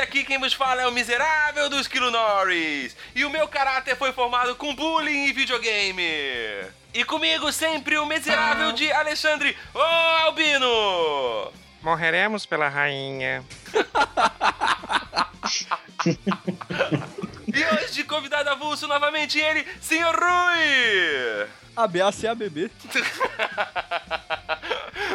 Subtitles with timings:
[0.00, 2.96] aqui quem vos fala é o miserável do Esquilo Norris.
[3.14, 6.02] E o meu caráter foi formado com bullying e videogame.
[6.92, 11.52] E comigo sempre o miserável de Alexandre Ô Albino!
[11.82, 13.44] Morreremos pela rainha.
[17.52, 20.14] E hoje, de convidado avulso, novamente ele, Sr.
[20.14, 21.48] Rui!
[21.76, 22.70] ABACABB.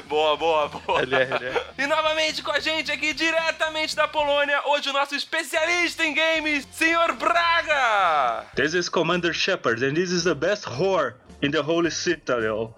[0.08, 1.02] boa, boa, boa.
[1.02, 1.66] Ele é, ele é.
[1.78, 6.68] E novamente com a gente aqui, diretamente da Polônia, hoje o nosso especialista em games,
[6.72, 7.14] Sr.
[7.18, 8.46] Braga!
[8.56, 12.76] This is Commander Shepard, and this is the best whore in the Holy Citadel.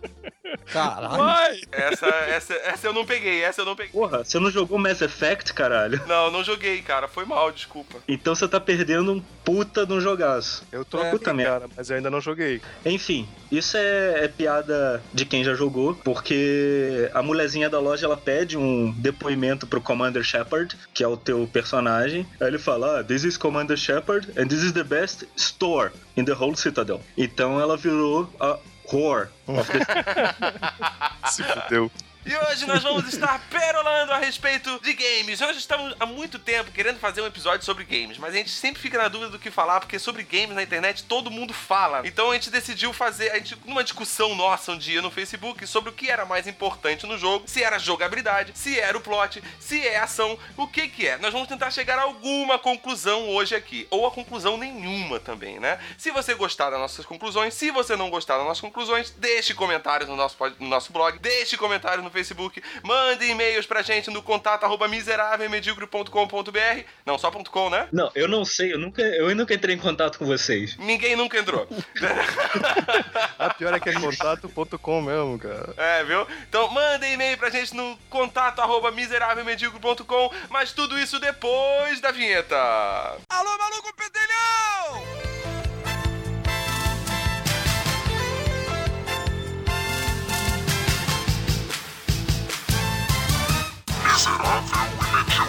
[0.72, 1.60] Caralho.
[1.72, 3.92] Essa, essa, essa eu não peguei, essa eu não peguei.
[3.92, 6.00] Porra, você não jogou Mass Effect, caralho?
[6.06, 7.08] Não, não joguei, cara.
[7.08, 7.98] Foi mal, desculpa.
[8.08, 10.64] Então você tá perdendo um puta de um jogaço.
[10.70, 11.52] Eu tô É, merda.
[11.60, 12.60] cara, mas eu ainda não joguei.
[12.84, 18.16] Enfim, isso é, é piada de quem já jogou, porque a mulherzinha da loja ela
[18.16, 22.26] pede um depoimento pro Commander Shepard, que é o teu personagem.
[22.40, 26.24] Aí ele fala: ah, This is Commander Shepard, and this is the best store in
[26.24, 27.00] the whole Citadel.
[27.16, 28.58] Então ela virou a
[28.90, 29.30] the
[31.30, 31.90] Se fudeu.
[32.26, 35.40] E hoje nós vamos estar perolando a respeito de games.
[35.40, 38.80] Nós estamos há muito tempo querendo fazer um episódio sobre games, mas a gente sempre
[38.80, 42.02] fica na dúvida do que falar, porque sobre games na internet todo mundo fala.
[42.04, 45.88] Então a gente decidiu fazer, a gente, numa discussão nossa um dia no Facebook, sobre
[45.88, 49.80] o que era mais importante no jogo, se era jogabilidade, se era o plot, se
[49.86, 51.16] é ação, o que que é.
[51.16, 55.80] Nós vamos tentar chegar a alguma conclusão hoje aqui, ou a conclusão nenhuma também, né?
[55.96, 60.08] Se você gostar das nossas conclusões, se você não gostar das nossas conclusões, deixe comentários
[60.08, 64.64] no nosso, no nosso blog, deixe comentários no Facebook, mande e-mails pra gente no contato
[64.64, 66.84] arroba miserávelmedíocre.com.br.
[67.04, 67.88] Não, só ponto .com, né?
[67.92, 70.76] Não, eu não sei, eu nunca, eu nunca entrei em contato com vocês.
[70.78, 71.66] Ninguém nunca entrou.
[73.38, 75.74] A pior é que é contato.com mesmo, cara.
[75.76, 76.26] É, viu?
[76.48, 82.56] Então mandem e-mail pra gente no contato arroba miserávelmedíocre.com, mas tudo isso depois da vinheta.
[83.28, 85.59] Alô, maluco pedelhão!
[94.10, 95.39] Is it obvious we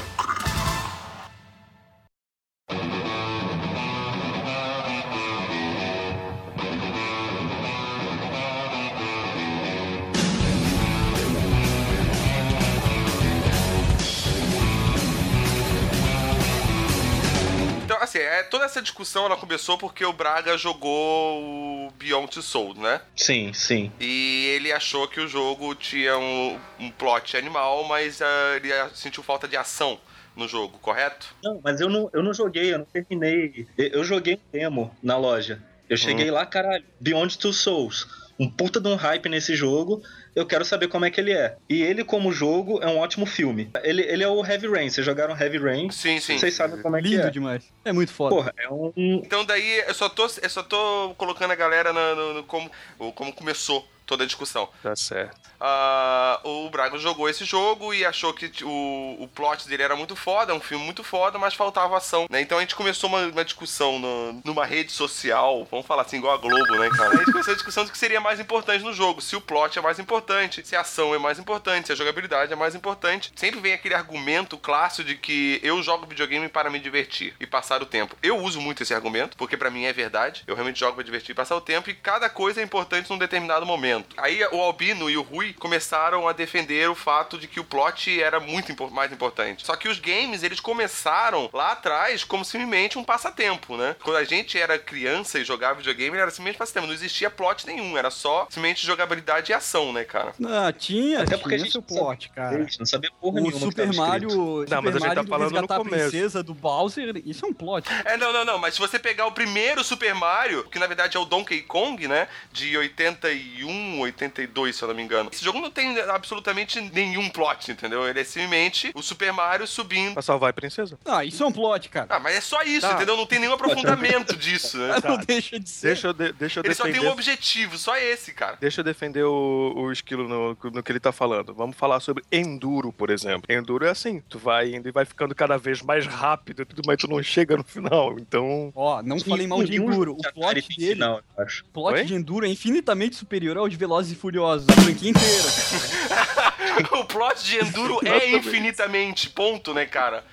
[18.12, 21.42] assim, é, toda essa discussão ela começou porque o Braga jogou
[21.88, 23.02] o Beyond Two Souls, né?
[23.16, 23.92] Sim, sim.
[24.00, 29.24] E ele achou que o jogo tinha um, um plot animal, mas ah, ele sentiu
[29.24, 30.00] falta de ação
[30.36, 31.34] no jogo, correto?
[31.44, 33.68] Não, mas eu não, eu não joguei, eu não terminei.
[33.78, 35.62] Eu, eu joguei um demo na loja.
[35.90, 38.08] Eu cheguei lá, caralho, Beyond Two Souls.
[38.42, 40.02] Um puta de um hype nesse jogo.
[40.36, 41.58] Eu quero saber como é que ele é.
[41.70, 43.70] E ele, como jogo, é um ótimo filme.
[43.84, 44.90] Ele, ele é o Heavy Rain.
[44.90, 45.92] Vocês jogaram Heavy Rain?
[45.92, 46.38] Sim, sim.
[46.40, 47.30] Vocês sabem como é que Lindo é.
[47.30, 47.64] demais.
[47.86, 48.34] É muito foda.
[48.36, 48.92] Porra, é um.
[48.98, 52.72] Então daí eu só tô, eu só tô colocando a galera no, no- no como,
[52.98, 54.68] o- como começou toda a discussão.
[54.84, 55.40] Tá certo.
[55.58, 60.16] Ah, o Braga jogou esse jogo e achou que o, o plot dele era muito
[60.18, 62.42] foda, é um filme muito foda, mas faltava ação, né?
[62.42, 66.34] Então a gente começou uma, uma discussão no- numa rede social, vamos falar assim, igual
[66.34, 67.14] a Globo, né, cara?
[67.14, 69.78] A gente começou a discussão do que seria mais importante no jogo, se o plot
[69.80, 73.32] é mais importante, se a ação é mais importante, se a jogabilidade é mais importante.
[73.36, 77.82] Sempre vem aquele argumento clássico de que eu jogo videogame para me divertir e passar
[77.82, 78.16] o tempo.
[78.22, 80.44] Eu uso muito esse argumento, porque pra mim é verdade.
[80.48, 83.18] Eu realmente jogo pra divertir e passar o tempo, e cada coisa é importante num
[83.18, 84.01] determinado momento.
[84.18, 88.22] Aí o Albino e o Rui começaram a defender o fato de que o plot
[88.22, 89.66] era muito mais importante.
[89.66, 93.96] Só que os games, eles começaram lá atrás como simplesmente um passatempo, né?
[94.04, 96.88] Quando a gente era criança e jogava videogame, era simplesmente passatempo.
[96.88, 100.34] Não existia plot nenhum, era só simplesmente jogabilidade e ação, né, cara?
[100.46, 102.68] Ah, tinha, Até porque a tinha gente seu não sabia plot, cara.
[102.80, 103.60] Não sabia porra O nenhuma.
[103.60, 103.94] que Super.
[103.94, 106.10] Mario, Super Não, mas a gente Mario tá do falando no a começo.
[106.10, 107.88] princesa do Bowser, isso é um plot.
[108.06, 111.18] É, não, não, não, mas se você pegar o primeiro Super Mario, que na verdade
[111.18, 112.28] é o Donkey Kong, né?
[112.52, 115.30] De 81 81, 82, se eu não me engano.
[115.32, 118.08] Esse jogo não tem absolutamente nenhum plot, entendeu?
[118.08, 120.14] Ele é simplesmente o Super Mario subindo.
[120.14, 120.98] Pra salvar a princesa.
[121.06, 122.08] Ah, isso é um plot, cara.
[122.10, 122.94] Ah, mas é só isso, Tá.
[122.94, 123.18] entendeu?
[123.18, 124.96] Não tem nenhum aprofundamento disso, né?
[125.04, 125.88] Não deixa de ser.
[125.88, 127.10] Deixa eu, de- deixa eu Ele só tem defender.
[127.10, 128.58] um objetivo, só esse, cara.
[128.60, 131.54] Deixa eu defender o, o esquilo no, no que ele tá falando.
[131.54, 133.44] Vamos falar sobre enduro, por exemplo.
[133.54, 136.82] Enduro é assim, tu vai indo e vai ficando cada vez mais rápido, e tudo,
[136.86, 138.16] mas tu não chega no final.
[138.20, 140.14] Então, Ó, não falei mal de Enduro.
[140.14, 141.64] O plot dele, Não, eu acho.
[141.64, 142.04] o plot Oi?
[142.06, 146.92] de Enduro é infinitamente superior ao de Velozes e Furiosos, a franquia inteira.
[147.02, 150.24] o plot de Enduro é infinitamente, ponto, né, cara?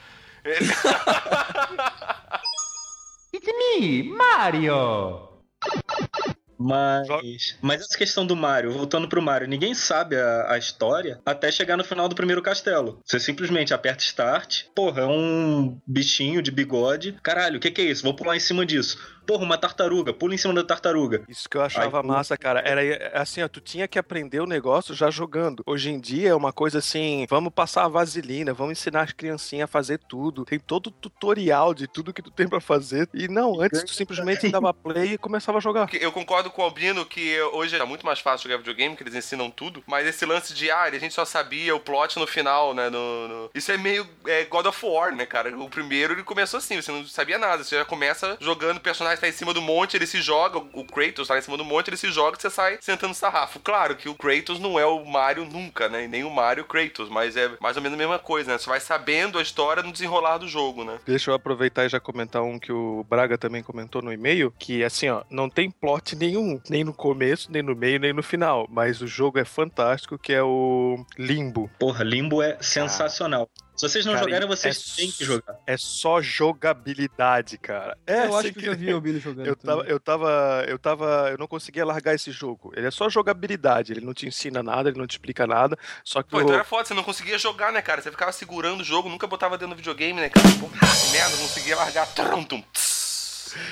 [0.45, 0.59] É-
[6.59, 11.53] Mas, mas essa questão do Mario, voltando pro Mario, ninguém sabe a, a história até
[11.53, 13.01] chegar no final do primeiro castelo.
[13.05, 17.17] Você simplesmente aperta Start, porra, é um bichinho de bigode.
[17.23, 18.03] Caralho, o que, que é isso?
[18.03, 18.99] Vou pular em cima disso.
[19.29, 21.23] Porra, uma tartaruga, pula em cima da tartaruga.
[21.29, 22.61] isso que eu achava Ai, massa, cara.
[22.61, 25.63] Era assim, ó, tu tinha que aprender o negócio já jogando.
[25.67, 29.65] Hoje em dia é uma coisa assim, vamos passar a vaselina, vamos ensinar as criancinhas
[29.65, 30.47] a fazer tudo.
[30.47, 33.07] Tem todo o tutorial de tudo que tu tem pra fazer.
[33.13, 35.91] E não, antes tu simplesmente dava play e começava a jogar.
[35.93, 39.15] Eu concordo com o Albino que hoje é muito mais fácil jogar videogame, que eles
[39.15, 39.85] ensinam tudo.
[39.87, 42.89] Mas esse lance de, ah, a gente só sabia o plot no final, né?
[42.89, 45.55] no- no- Isso é meio é, God of War, né, cara?
[45.59, 47.63] O primeiro ele começou assim, você não sabia nada.
[47.63, 48.81] Você já começa jogando, o
[49.19, 51.65] personagem tá em cima do monte, ele se joga, o Kratos tá em cima do
[51.65, 53.61] monte, ele se joga e você sai sentando sarrafo.
[53.61, 56.05] Claro que o Kratos não é o Mario nunca, né?
[56.05, 58.59] E nem o Mario Kratos, mas é mais ou menos a mesma coisa, né?
[58.59, 60.99] Você vai sabendo a história no desenrolar do jogo, né?
[61.07, 64.85] Deixa eu aproveitar e já comentar um que o Braga também comentou no e-mail, que
[64.85, 68.67] assim, ó, não tem plot nenhum, nem no começo, nem no meio, nem no final,
[68.71, 71.71] mas o jogo é fantástico, que é o Limbo.
[71.79, 73.49] Porra, Limbo é sensacional.
[73.79, 75.57] Se vocês não Cara, jogarem, é vocês têm que jogar.
[75.65, 77.97] É só jogabilidade, cara.
[78.05, 79.47] É, eu acho que eu já vi o Albino jogando.
[79.47, 82.73] Eu tava, eu tava, eu tava, eu não conseguia largar esse jogo.
[82.75, 85.79] Ele é só jogabilidade, ele não te ensina nada, ele não te explica nada.
[86.03, 88.03] Só que Pô, o- então era foda, você não conseguia jogar, né, cara?
[88.03, 90.47] Você ficava segurando o jogo, nunca botava dentro do videogame, né, cara?
[90.59, 92.07] Pô, que merda, não conseguia largar.
[92.09, 92.98] Trum, tum, tss.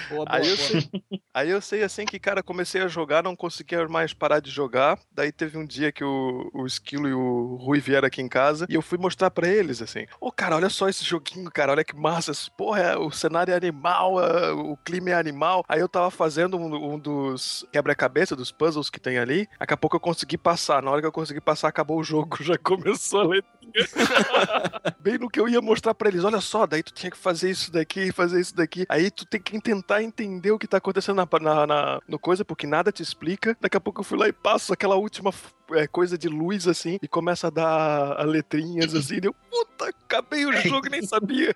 [0.09, 0.69] Boa, boa, Aí eu, boa.
[0.69, 0.89] sei,
[1.35, 4.99] aí eu sei assim que, cara, comecei a jogar, não conseguia mais parar de jogar.
[5.13, 8.67] Daí teve um dia que o, o Esquilo e o Rui vieram aqui em casa
[8.69, 11.85] e eu fui mostrar pra eles, assim: Ô, cara, olha só esse joguinho, cara, olha
[11.85, 12.33] que massa.
[12.57, 15.65] Porra, é- o cenário é animal, é- o clima é animal.
[15.69, 19.49] Aí eu tava fazendo um, um dos quebra-cabeça, dos puzzles que tem ali.
[19.59, 20.83] Daqui a pouco eu consegui passar.
[20.83, 23.73] Na hora que eu consegui passar, acabou o jogo, já começou a letrinha.
[25.01, 27.51] Bem no que eu ia mostrar pra eles: olha só, daí tu tinha que fazer
[27.51, 28.85] isso daqui, fazer isso daqui.
[28.89, 32.45] Aí tu tem que tentar entender o que tá acontecendo na, na, na- no coisa,
[32.45, 33.57] porque nada te explica.
[33.61, 35.33] Daqui a pouco eu fui lá e passo aquela última
[35.73, 39.19] é, coisa de luz assim e começa a dar a letrinhas assim.
[39.19, 41.55] Deu, puta, acabei o jogo e nem sabia.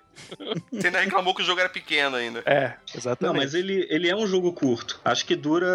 [0.72, 2.42] Você ainda reclamou que o jogo era pequeno ainda.
[2.46, 3.36] É, Não, exatamente.
[3.42, 5.00] mas ele, ele é um jogo curto.
[5.04, 5.68] Acho que dura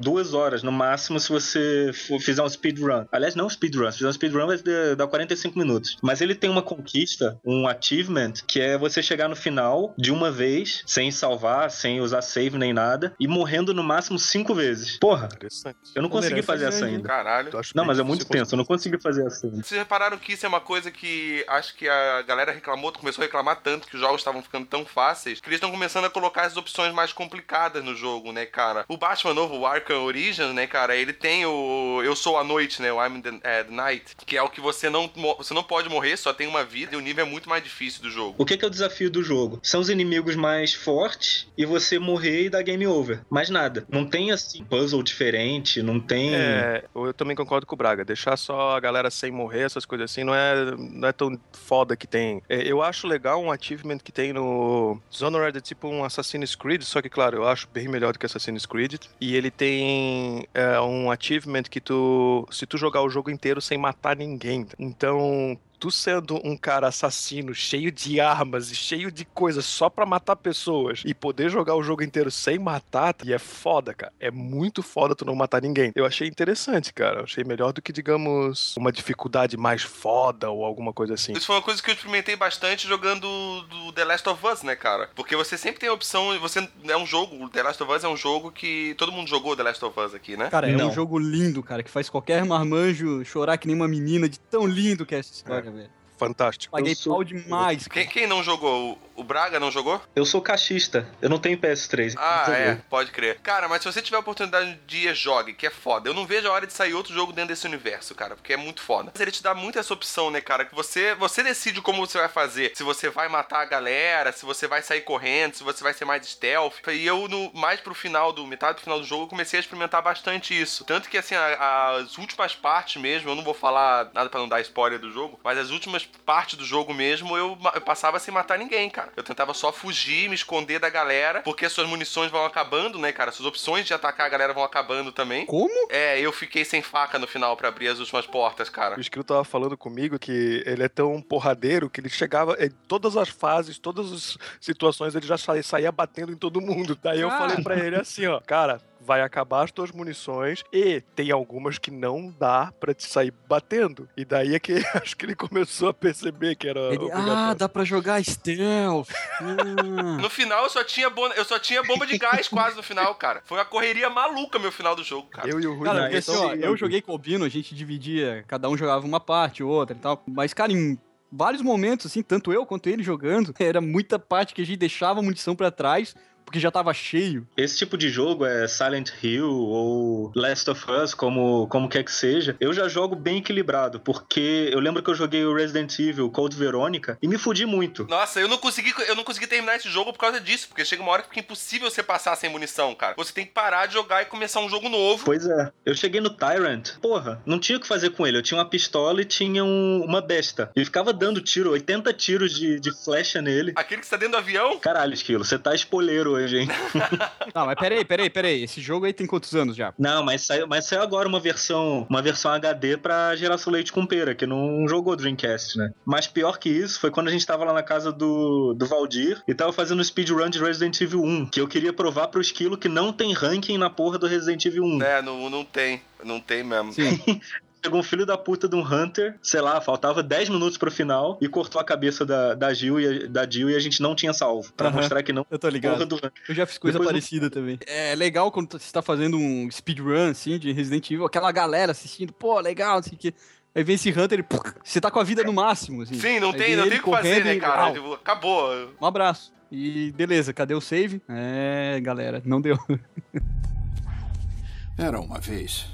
[0.00, 3.04] duas horas no máximo se você for- fizer um speedrun.
[3.10, 3.90] Aliás, não speedrun.
[3.90, 5.96] Se fizer um speedrun vai dar- dar 45 minutos.
[6.02, 10.30] Mas ele tem uma conquista, um achievement, que é você chegar no final de uma
[10.30, 14.98] vez, sem salvar, sem usar save nem nada, e morrendo no máximo cinco vezes.
[14.98, 15.78] Porra, Interessante.
[15.94, 17.08] eu não consegui fazer faz essa ainda.
[17.08, 17.50] Caralho.
[17.74, 19.62] Não, mas é muito tenso, eu não consegui fazer essa ainda.
[19.62, 23.26] Vocês repararam que isso é uma coisa que acho que a galera reclamou, começou a
[23.26, 26.42] reclamar tanto que os jogos estavam ficando tão fáceis, que eles estão começando a colocar
[26.42, 28.84] as opções mais complicadas no jogo, né, cara?
[28.88, 32.80] O Batman novo, o Arkham Origins, né, cara, ele tem o Eu Sou a Noite,
[32.82, 35.62] né, o I'm the, é, the Night, que é o que você não, você não
[35.62, 38.34] pode morrer, só tem uma vida, e o nível é muito mais difícil do jogo.
[38.38, 39.60] O que, que é o desafio do jogo?
[39.62, 43.20] São os inimigos mais fortes e você morrer e dar game over.
[43.30, 43.86] Mais nada.
[43.88, 46.34] Não tem assim puzzle diferente, não tem.
[46.34, 48.04] É, eu também concordo com o Braga.
[48.04, 51.96] Deixar só a galera sem morrer, essas coisas assim, não é, não é tão foda
[51.96, 52.42] que tem.
[52.48, 56.82] É, eu acho legal um achievement que tem no Dishonored, é tipo um Assassin's Creed,
[56.82, 58.96] só que, claro, eu acho bem melhor do que Assassin's Creed.
[59.20, 63.78] E ele tem é, um achievement que tu, se tu jogar o jogo inteiro sem
[63.78, 64.66] matar ninguém.
[64.78, 70.06] Então, tu sendo um cara assassino, cheio de armas e cheio de coisas só pra
[70.06, 74.12] matar pessoas e poder jogar o jogo inteiro sem matar, e é foda, cara.
[74.20, 75.90] É muito foda tu não matar ninguém.
[75.96, 77.18] Eu achei interessante, cara.
[77.18, 81.32] Eu achei melhor do que, digamos, uma dificuldade mais foda ou alguma coisa assim.
[81.32, 84.76] Isso foi uma coisa que eu experimentei bastante jogando do The Last of Us, né,
[84.76, 85.10] cara?
[85.16, 88.04] Porque você sempre tem a opção, você é um jogo, o The Last of Us
[88.04, 90.48] é um jogo que todo mundo jogou The Last of Us aqui, né?
[90.48, 90.90] Cara, é Não.
[90.90, 94.64] um jogo lindo, cara, que faz qualquer marmanjo chorar que nem uma menina de tão
[94.64, 96.01] lindo que é essa história, velho.
[96.26, 96.72] Fantástico.
[96.72, 97.86] Paguei Eu sou- pau demais.
[97.88, 98.98] Quem, quem não jogou?
[99.14, 100.02] O- Braga não jogou?
[100.16, 102.14] Eu sou caixista, eu não tenho PS3.
[102.18, 103.38] Ah, é, pode crer.
[103.40, 106.08] Cara, mas se você tiver a oportunidade de ir, jogue, que é foda.
[106.08, 108.56] Eu não vejo a hora de sair outro jogo dentro desse universo, cara, porque é
[108.56, 109.10] muito foda.
[109.14, 110.64] Mas ele te dá muito essa opção, né, cara?
[110.64, 112.72] Que você, você decide como você vai fazer.
[112.74, 116.04] Se você vai matar a galera, se você vai sair correndo, se você vai ser
[116.04, 116.74] mais stealth.
[116.88, 119.60] E eu, no, mais pro final do, metade do final do jogo, eu comecei a
[119.60, 120.84] experimentar bastante isso.
[120.84, 124.48] Tanto que, assim, a- as últimas partes mesmo, eu não vou falar nada pra não
[124.48, 128.32] dar spoiler do jogo, mas as últimas partes do jogo mesmo, eu, eu passava sem
[128.32, 129.12] matar ninguém, cara.
[129.16, 133.12] Eu tentava só fugir, me esconder da galera, porque as suas munições vão acabando, né,
[133.12, 133.32] cara?
[133.32, 135.46] Suas opções de atacar a galera vão acabando também.
[135.46, 135.88] Como?
[135.90, 138.96] É, eu fiquei sem faca no final pra abrir as últimas portas, cara.
[138.96, 143.16] O Esquilo tava falando comigo que ele é tão porradeiro que ele chegava em todas
[143.16, 146.96] as fases, todas as situações, ele já saía, saía batendo em todo mundo.
[147.02, 147.38] Daí eu Ah.
[147.38, 151.90] falei pra ele assim, ó, cara, vai acabar as tuas munições e tem algumas que
[151.90, 154.08] não dá pra te sair batendo.
[154.16, 157.68] E daí é que acho que ele começou a perceber que era Ele, ah, dá
[157.68, 159.08] pra jogar stealth.
[159.42, 160.18] Ah.
[160.20, 163.42] No final eu só tinha eu só tinha bomba de gás quase no final, cara.
[163.44, 165.48] Foi uma correria maluca meu final do jogo, cara.
[165.48, 167.48] Eu e o Rui Cara, porque assim, então- ó, eu joguei com o Bino, a
[167.48, 170.22] gente dividia, cada um jogava uma parte, outra e tal.
[170.26, 170.98] Mas, cara, em
[171.30, 175.20] vários momentos, assim, tanto eu quanto ele jogando, era muita parte que a gente deixava
[175.20, 177.46] a munição pra trás, porque já tava cheio.
[177.56, 182.12] Esse tipo de jogo é Silent Hill ou Last of Us, como, como quer que
[182.12, 182.56] seja.
[182.60, 186.56] Eu já jogo bem equilibrado, porque eu lembro que eu joguei o Resident Evil Code
[186.56, 188.06] Verônica e me fudi muito.
[188.08, 191.02] Nossa, eu não consegui, eu não consegui terminar esse jogo por causa disso, porque chega
[191.02, 193.14] uma hora que fica impossível você passar sem munição, cara.
[193.16, 195.24] Você tem que parar de jogar e começar um jogo novo.
[195.24, 195.70] Pois é.
[195.84, 196.90] Eu cheguei no Tyrant.
[197.00, 198.38] Porra, não tinha o que fazer com ele.
[198.38, 200.70] Eu tinha uma pistola e tinha um- uma besta.
[200.76, 203.72] E ficava dando tiro, 80 tiros de, de flecha nele.
[203.76, 204.78] Aquele que está dentro do avião?
[204.78, 206.68] Caralho, Esquilo, você tá spoileiro hoje, hein?
[207.54, 208.64] Não, mas peraí, peraí, peraí.
[208.64, 209.92] Esse jogo aí tem quantos anos já?
[209.98, 214.06] Não, mas saiu, mas saiu agora uma versão, uma versão HD pra geração leite com
[214.06, 215.90] pera, que não jogou Dreamcast, né?
[216.04, 219.42] Mas pior que isso foi quando a gente tava lá na casa do, do Valdir
[219.46, 222.88] e tava fazendo speedrun de Resident Evil 1, que eu queria provar pro Esquilo que
[222.88, 225.02] não tem ranking na porra do Resident Evil 1.
[225.02, 226.02] É, não, não tem.
[226.24, 226.92] Não tem mesmo.
[226.92, 227.20] Sim.
[227.84, 231.36] Chegou um filho da puta de um Hunter, sei lá, faltava 10 minutos pro final
[231.40, 234.14] e cortou a cabeça da, da, Jill, e, a- da Jill e a gente não
[234.14, 234.72] tinha salvo.
[234.74, 234.98] Pra Aham.
[234.98, 236.06] mostrar que não Eu tô porra ligado.
[236.06, 236.32] do Hunter.
[236.48, 237.78] Eu já fiz coisa Depois parecida também.
[237.86, 242.32] É legal quando você tá fazendo um speedrun, assim, de Resident Evil, aquela galera assistindo,
[242.32, 243.34] pô, legal, não sei o que.
[243.74, 246.14] Aí vem esse Hunter e pô, você tá com a vida no máximo, assim.
[246.14, 247.82] Sim, não Aí tem, não ele tem o que fazer, correndo né, e- cara?
[247.86, 248.92] Au, Tipo, acabou.
[249.00, 249.52] Um abraço.
[249.72, 251.20] E beleza, cadê o save?
[251.28, 252.78] É, galera, não deu.
[254.96, 255.86] Era uma vez.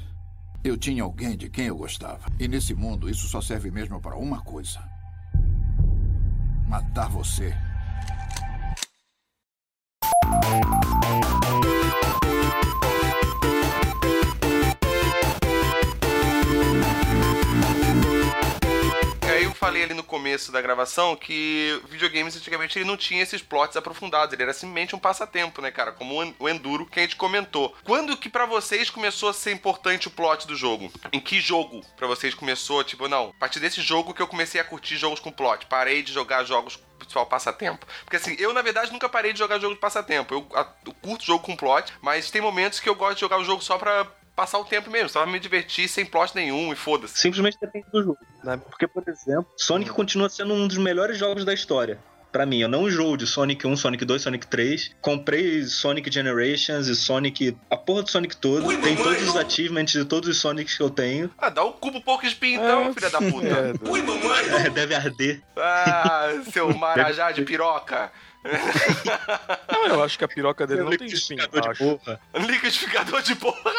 [0.62, 2.27] Eu tinha alguém de quem eu gostava.
[2.38, 4.81] E nesse mundo, isso só serve mesmo para uma coisa:
[6.69, 7.55] matar você.
[19.68, 24.32] Falei ali no começo da gravação que videogames antigamente ele não tinha esses plots aprofundados,
[24.32, 25.92] ele era simplesmente um passatempo, né, cara?
[25.92, 27.76] Como o en- o Enduro que a gente comentou.
[27.84, 30.90] Quando que pra vocês começou a ser importante o plot do jogo?
[31.12, 34.58] Em que jogo pra vocês começou, tipo, não, a partir desse jogo que eu comecei
[34.60, 37.87] a curtir jogos com plot, parei de jogar jogos pessoal passatempo.
[38.04, 40.34] Porque assim, eu na verdade nunca parei de jogar jogo de passatempo.
[40.34, 40.46] Eu,
[40.87, 43.62] eu curto jogo com plot, mas tem momentos que eu gosto de jogar o jogo
[43.62, 44.04] só pra
[44.38, 47.18] passar o tempo mesmo, só pra me divertir sem plot nenhum e foda-se.
[47.18, 48.18] Simplesmente depende do jogo.
[48.45, 48.57] Né?
[48.57, 51.99] Porque, por exemplo, Sonic continua sendo um dos melhores jogos da história.
[52.30, 54.95] Pra mim, eu não enjoo de Sonic 1, Sonic 2, Sonic 3.
[55.00, 57.57] Comprei Sonic Generations e Sonic.
[57.71, 58.68] a porra do Sonic todo.
[58.83, 61.30] Tem todos os achievements de todos os Sonics que eu tenho.
[61.38, 63.49] Ah, dá o cu pro pouco espinho então, filha da puta.
[63.49, 65.42] É, do- É, deve arder.
[65.57, 68.12] Ah, seu marajá de piroca.
[69.73, 71.40] Não, eu acho que a piroca dele não Tem espinho.
[71.40, 72.21] liquidificador de porra.
[72.35, 73.73] Liquidificador de porra.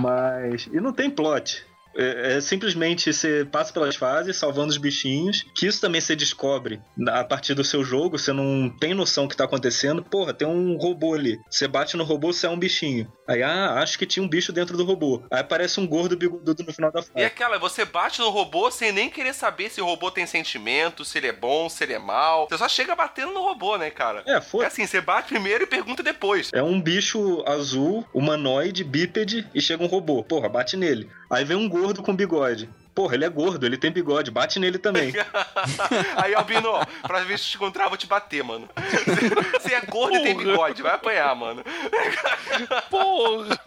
[0.00, 0.66] Mas.
[0.72, 1.64] E não tem plot.
[1.96, 6.80] É, é simplesmente você passa pelas fases, salvando os bichinhos, que isso também você descobre
[7.08, 10.02] a partir do seu jogo, você não tem noção do que tá acontecendo.
[10.02, 11.38] Porra, tem um robô ali.
[11.50, 13.10] Você bate no robô, você é um bichinho.
[13.28, 15.22] Aí, ah, acho que tinha um bicho dentro do robô.
[15.30, 17.24] Aí aparece um gordo bigodudo no final da E fase.
[17.24, 21.18] aquela, você bate no robô sem nem querer saber se o robô tem sentimento, se
[21.18, 22.46] ele é bom, se ele é mal.
[22.48, 24.22] Você só chega batendo no robô, né, cara?
[24.26, 24.64] É, É foi.
[24.64, 26.50] assim, você bate primeiro e pergunta depois.
[26.52, 30.22] É um bicho azul, humanoide, bípede, e chega um robô.
[30.24, 31.08] Porra, bate nele.
[31.30, 32.68] Aí vem um gordo com bigode.
[32.94, 35.14] Porra, ele é gordo, ele tem bigode, bate nele também.
[36.16, 36.72] Aí, Albino,
[37.02, 38.68] pra ver se te encontrar, eu vou te bater, mano.
[39.58, 41.64] Você é gordo e tem bigode, vai apanhar, mano.
[42.90, 43.58] Porra!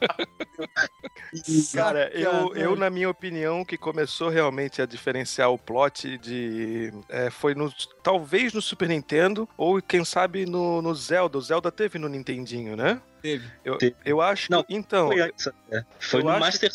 [1.73, 6.93] Cara, eu, eu, na minha opinião, que começou realmente a diferenciar o plot de.
[7.09, 7.73] é, foi no.
[8.03, 11.37] Talvez no Super Nintendo, ou quem sabe no, no Zelda.
[11.37, 13.01] O Zelda teve no Nintendinho, né?
[13.21, 13.49] Teve.
[13.63, 13.95] Eu, Teve.
[14.05, 14.75] eu acho Não, que.
[14.75, 15.07] Então.
[15.07, 15.85] Foi antes até.
[15.99, 16.71] Foi no acho Master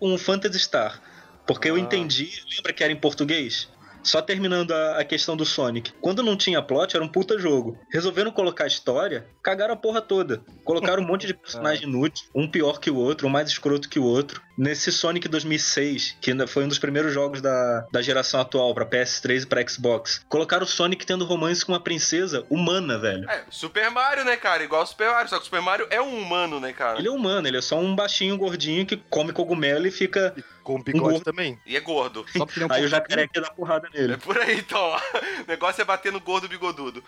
[0.00, 1.00] um Phantasy Star.
[1.46, 1.80] Porque eu Ah.
[1.80, 3.68] entendi, lembra que era em português?
[4.02, 5.92] Só terminando a, a questão do Sonic.
[6.00, 7.78] Quando não tinha plot, era um puta jogo.
[7.92, 10.42] Resolveram colocar história, cagaram a porra toda.
[10.64, 13.98] Colocaram um monte de personagem inútil, um pior que o outro, um mais escroto que
[13.98, 14.40] o outro.
[14.56, 18.84] Nesse Sonic 2006, que ainda foi um dos primeiros jogos da, da geração atual, pra
[18.84, 23.28] PS3 e pra Xbox, colocaram o Sonic tendo romance com uma princesa humana, velho.
[23.30, 24.62] É, Super Mario, né, cara?
[24.62, 26.98] Igual Super Mario, só que o Super Mario é um humano, né, cara?
[26.98, 30.34] Ele é humano, ele é só um baixinho gordinho que come cogumelo e fica.
[30.74, 31.24] Com o bigode gordo.
[31.24, 31.58] também.
[31.66, 32.24] E é gordo.
[32.36, 34.16] Só porque ele é um Aí o jacaré quer dar porrada É nele.
[34.18, 34.96] por aí, então, ó.
[35.44, 37.02] O negócio é bater no gordo bigodudo.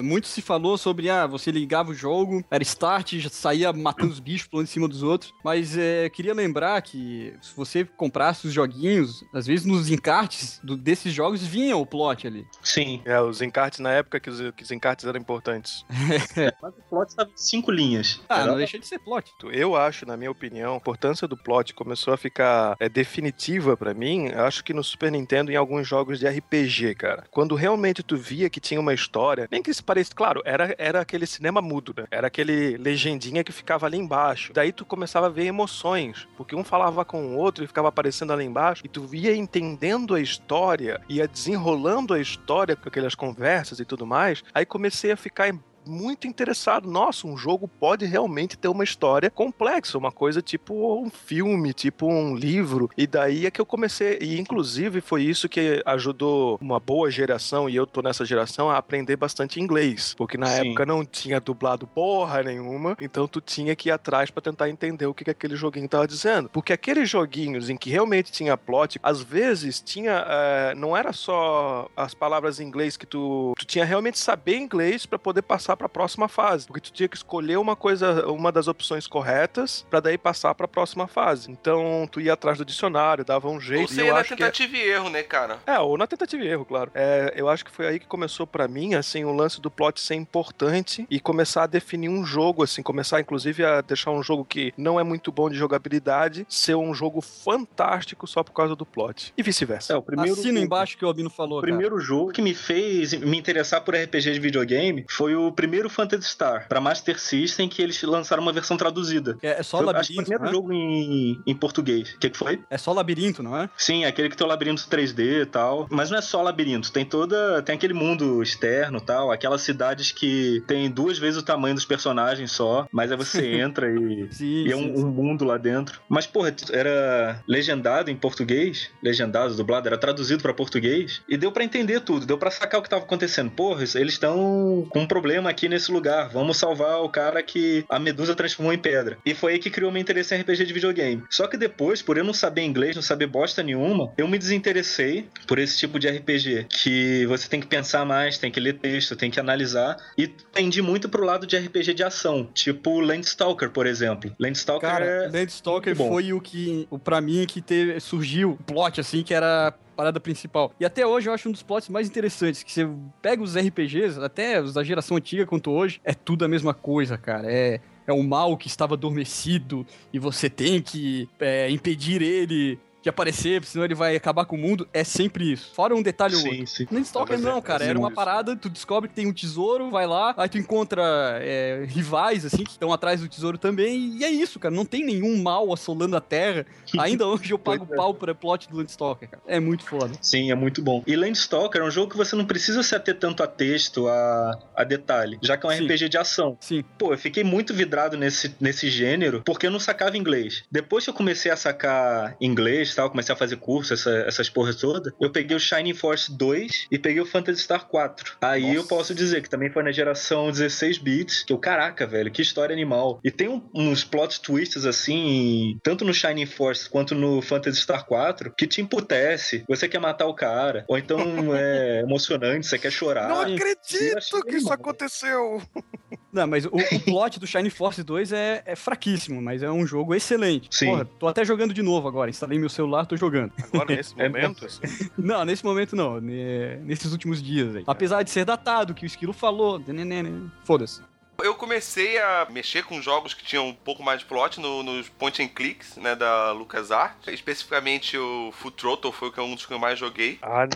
[0.00, 4.20] Muito se falou sobre, ah, você ligava o jogo, era start, já saía matando os
[4.20, 5.32] bichos pulando em cima dos outros.
[5.44, 10.76] Mas é, queria lembrar que se você comprasse os joguinhos, às vezes nos encartes do-
[10.76, 12.46] desses jogos vinha o plot ali.
[12.62, 13.02] Sim.
[13.04, 15.84] É, os encartes na época que os, que os encartes eram importantes.
[16.62, 18.20] Mas o plot estava em cinco linhas.
[18.28, 19.32] Ah, Era- não deixa de ser plot.
[19.52, 23.92] Eu acho, na minha opinião, a importância do plot começou a ficar é, definitiva pra
[23.94, 27.24] mim, eu acho que no Super Nintendo em alguns jogos de RPG, cara.
[27.30, 31.26] Quando realmente tu via que tinha uma história, nem que isso claro, era, era aquele
[31.26, 32.06] cinema mudo, né?
[32.10, 34.52] Era aquele legendinha que ficava ali embaixo.
[34.52, 38.32] Daí tu começava a ver emoções, porque um falava com o outro e ficava aparecendo
[38.32, 43.80] ali embaixo, e tu ia entendendo a história, ia desenrolando a história com aquelas conversas
[43.80, 44.42] e tudo mais.
[44.54, 45.48] Aí comecei a ficar
[45.86, 46.90] muito interessado.
[46.90, 52.06] Nossa, um jogo pode realmente ter uma história complexa, uma coisa tipo um filme, tipo
[52.06, 52.90] um livro.
[52.96, 57.68] E daí é que eu comecei, e inclusive foi isso que ajudou uma boa geração,
[57.68, 60.14] e eu tô nessa geração, a aprender bastante inglês.
[60.16, 60.68] Porque na Sim.
[60.68, 65.06] época não tinha dublado porra nenhuma, então tu tinha que ir atrás pra tentar entender
[65.06, 66.48] o que, que aquele joguinho tava dizendo.
[66.50, 70.24] Porque aqueles joguinhos em que realmente tinha plot, às vezes tinha.
[70.28, 73.52] eh, não era só as palavras em inglês que tu.
[73.58, 76.66] Tu tinha realmente saber inglês pra poder passar pra próxima fase.
[76.66, 80.66] Porque tu tinha que escolher uma coisa, uma das opções corretas pra daí passar pra
[80.68, 81.50] próxima fase.
[81.50, 83.92] Então tu ia atrás do dicionário, dava um Ou jeito.
[83.92, 85.58] e você eu ia na acho que é- tentativa e erro, né, cara?
[85.66, 86.90] é, ou na tentativa e erro, claro.
[86.94, 90.00] É, eu acho que foi aí que começou pra mim, assim, o lance do plot
[90.00, 94.44] ser importante e começar a definir um jogo, assim, começar inclusive a deixar um jogo
[94.44, 98.86] que não é muito bom de jogabilidade ser um jogo fantástico só por causa do
[98.86, 99.32] plot.
[99.36, 99.92] E vice-versa.
[99.92, 103.12] É, o primeiro Assina embaixo que o Albino falou, O primeiro jogo que me fez
[103.14, 107.82] me interessar por RPG de videogame foi o primeiro Phantasy Star, pra Master System, que
[107.82, 109.36] eles lançaram uma versão traduzida.
[109.42, 110.54] É, é só Foi, acho que o labirinto, primeiro não é?
[110.54, 112.14] jogo em, em português.
[112.14, 112.62] O que, que foi?
[112.70, 113.68] É só labirinto, não é?
[113.76, 115.86] Sim, aquele que tem o labirinto 3D e tal.
[115.90, 117.60] Mas não é só labirinto, tem toda.
[117.60, 121.84] Tem aquele mundo externo e tal, aquelas cidades que tem duas vezes o tamanho dos
[121.84, 124.28] personagens só, mas aí você entra e.
[124.32, 126.00] Sim, E é um, um mundo lá dentro.
[126.08, 131.64] Mas, porra, era legendado em português, legendado, dublado, era traduzido pra português, e deu pra
[131.64, 133.50] entender tudo, deu pra sacar o que tava acontecendo.
[133.50, 137.98] Porra, eles estão com um problema aqui nesse lugar, vamos salvar o cara que a
[137.98, 139.18] Medusa transformou em pedra.
[139.24, 141.22] E foi aí que criou meu interesse em RPG de videogame.
[141.30, 145.28] Só que depois, por eu não saber inglês, não saber bosta nenhuma, eu me desinteressei
[145.46, 149.16] por esse tipo de RPG, que você tem que pensar mais, tem que ler texto,
[149.16, 153.86] tem que analisar, e tendi muito pro lado de RPG de ação, tipo Landstalker, por
[153.86, 154.34] exemplo.
[154.38, 155.28] Landstalker Cara, é...
[155.28, 159.74] Landstalker foi o que, o pra mim, que teve, surgiu o plot, assim, que era
[160.00, 160.72] parada principal.
[160.80, 162.88] E até hoje eu acho um dos plots mais interessantes, que você
[163.20, 167.18] pega os RPGs, até os da geração antiga quanto hoje, é tudo a mesma coisa,
[167.18, 167.52] cara.
[167.52, 173.08] É, é o mal que estava adormecido e você tem que é, impedir ele de
[173.08, 174.88] aparecer, senão ele vai acabar com o mundo.
[174.92, 175.72] É sempre isso.
[175.74, 176.56] Fora um detalhe ou outro.
[176.58, 176.86] Sim, sim.
[176.90, 177.84] Landstalker Mas é- não, cara.
[177.84, 178.14] Era uma isso.
[178.14, 181.02] parada, tu descobre que tem um tesouro, vai lá, aí tu encontra
[181.40, 184.74] é, rivais, assim, que estão atrás do tesouro também, e é isso, cara.
[184.74, 186.66] Não tem nenhum mal assolando a Terra.
[186.98, 187.96] Ainda hoje eu pago é.
[187.96, 189.42] pau pra plot do Landstalker, cara.
[189.46, 190.12] É muito foda.
[190.20, 191.02] Sim, é muito bom.
[191.06, 194.58] E Landstalker é um jogo que você não precisa se ater tanto a texto, a,
[194.76, 195.84] a detalhe, já que é um Sim.
[195.84, 196.56] RPG de ação.
[196.60, 196.84] Sim.
[196.98, 200.64] Pô, eu fiquei muito vidrado nesse, nesse gênero porque eu não sacava inglês.
[200.70, 204.48] Depois que eu comecei a sacar inglês e tal, comecei a fazer curso, essa, essas
[204.48, 208.36] porras todas, eu peguei o Shining Force 2 e peguei o Phantasy Star 4.
[208.40, 208.74] Aí Nossa.
[208.74, 212.42] eu posso dizer que também foi na geração 16 bits, que eu, caraca, velho, que
[212.42, 213.20] história animal.
[213.24, 218.04] E tem um- uns plot twists assim, tanto no Shining Force quanto no Phantasy Star
[218.06, 219.64] 4, que te emputece.
[219.68, 221.18] Você quer matar o cara, ou então
[221.56, 223.28] é emocionante, você quer chorar.
[223.28, 225.60] Não acredito que isso aconteceu!
[226.32, 229.86] Não, mas o, o plot do Shining Force 2 é, é fraquíssimo, mas é um
[229.86, 230.68] jogo excelente.
[230.70, 230.86] Sim.
[230.86, 232.30] Porra, tô até jogando de novo agora.
[232.30, 233.52] Instalei meu celular, tô jogando.
[233.72, 234.80] Agora, nesse É momento, assim.
[235.18, 236.20] Não, nesse momento não.
[236.20, 237.84] ne- Nesses últimos dias aí.
[237.86, 239.78] Apesar de ser datado, que o Esquilo falou.
[239.78, 241.02] nenenene, Foda-se.
[241.42, 245.08] Eu comecei a mexer com jogos que tinham um pouco mais de plot no- nos
[245.08, 247.26] point and clicks, né, da LucasArts.
[247.32, 250.38] Especificamente o Full Throttle foi o que é um dos que eu mais joguei.
[250.42, 250.68] Ah,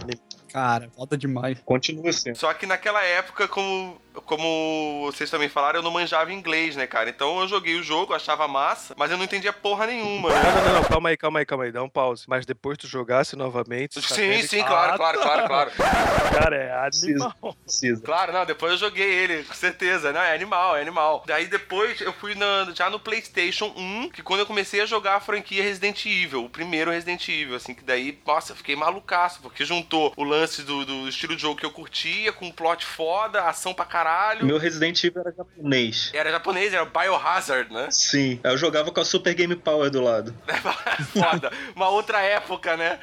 [0.50, 1.58] Cara, falta demais.
[1.64, 2.36] Continua sendo.
[2.36, 7.11] Só que naquela época, como como vocês também falaram, eu não manjava inglês, né, cara?
[7.11, 10.31] Então eu joguei o jogo, achava massa, mas eu não entendia porra nenhuma.
[10.31, 10.42] Né?
[10.42, 12.24] Não, não, não, calma aí, calma aí, calma aí, dá um pause.
[12.29, 14.00] Mas depois tu jogasse novamente.
[14.00, 15.70] Sim, sim, claro, claro, claro, claro.
[16.35, 17.57] Cara, é animal.
[17.64, 18.03] Precisa.
[18.03, 20.12] Claro, não, depois eu joguei ele, com certeza.
[20.12, 21.22] Não, é animal, é animal.
[21.27, 25.16] Daí depois eu fui na- já no PlayStation 1, que quando eu comecei a jogar
[25.16, 29.40] a franquia Resident Evil, o primeiro Resident Evil, assim, que daí, nossa, eu fiquei malucaço,
[29.40, 32.85] porque juntou o lance do, do estilo de jogo que eu curtia, com um plot
[32.85, 34.03] foda, ação pra caralho.
[34.42, 36.10] Meu Resident Evil era japonês.
[36.14, 37.88] Era japonês, era Biohazard, né?
[37.90, 40.34] Sim, eu jogava com a Super Game Power do lado.
[41.12, 41.50] foda.
[41.74, 42.98] Uma outra época, né?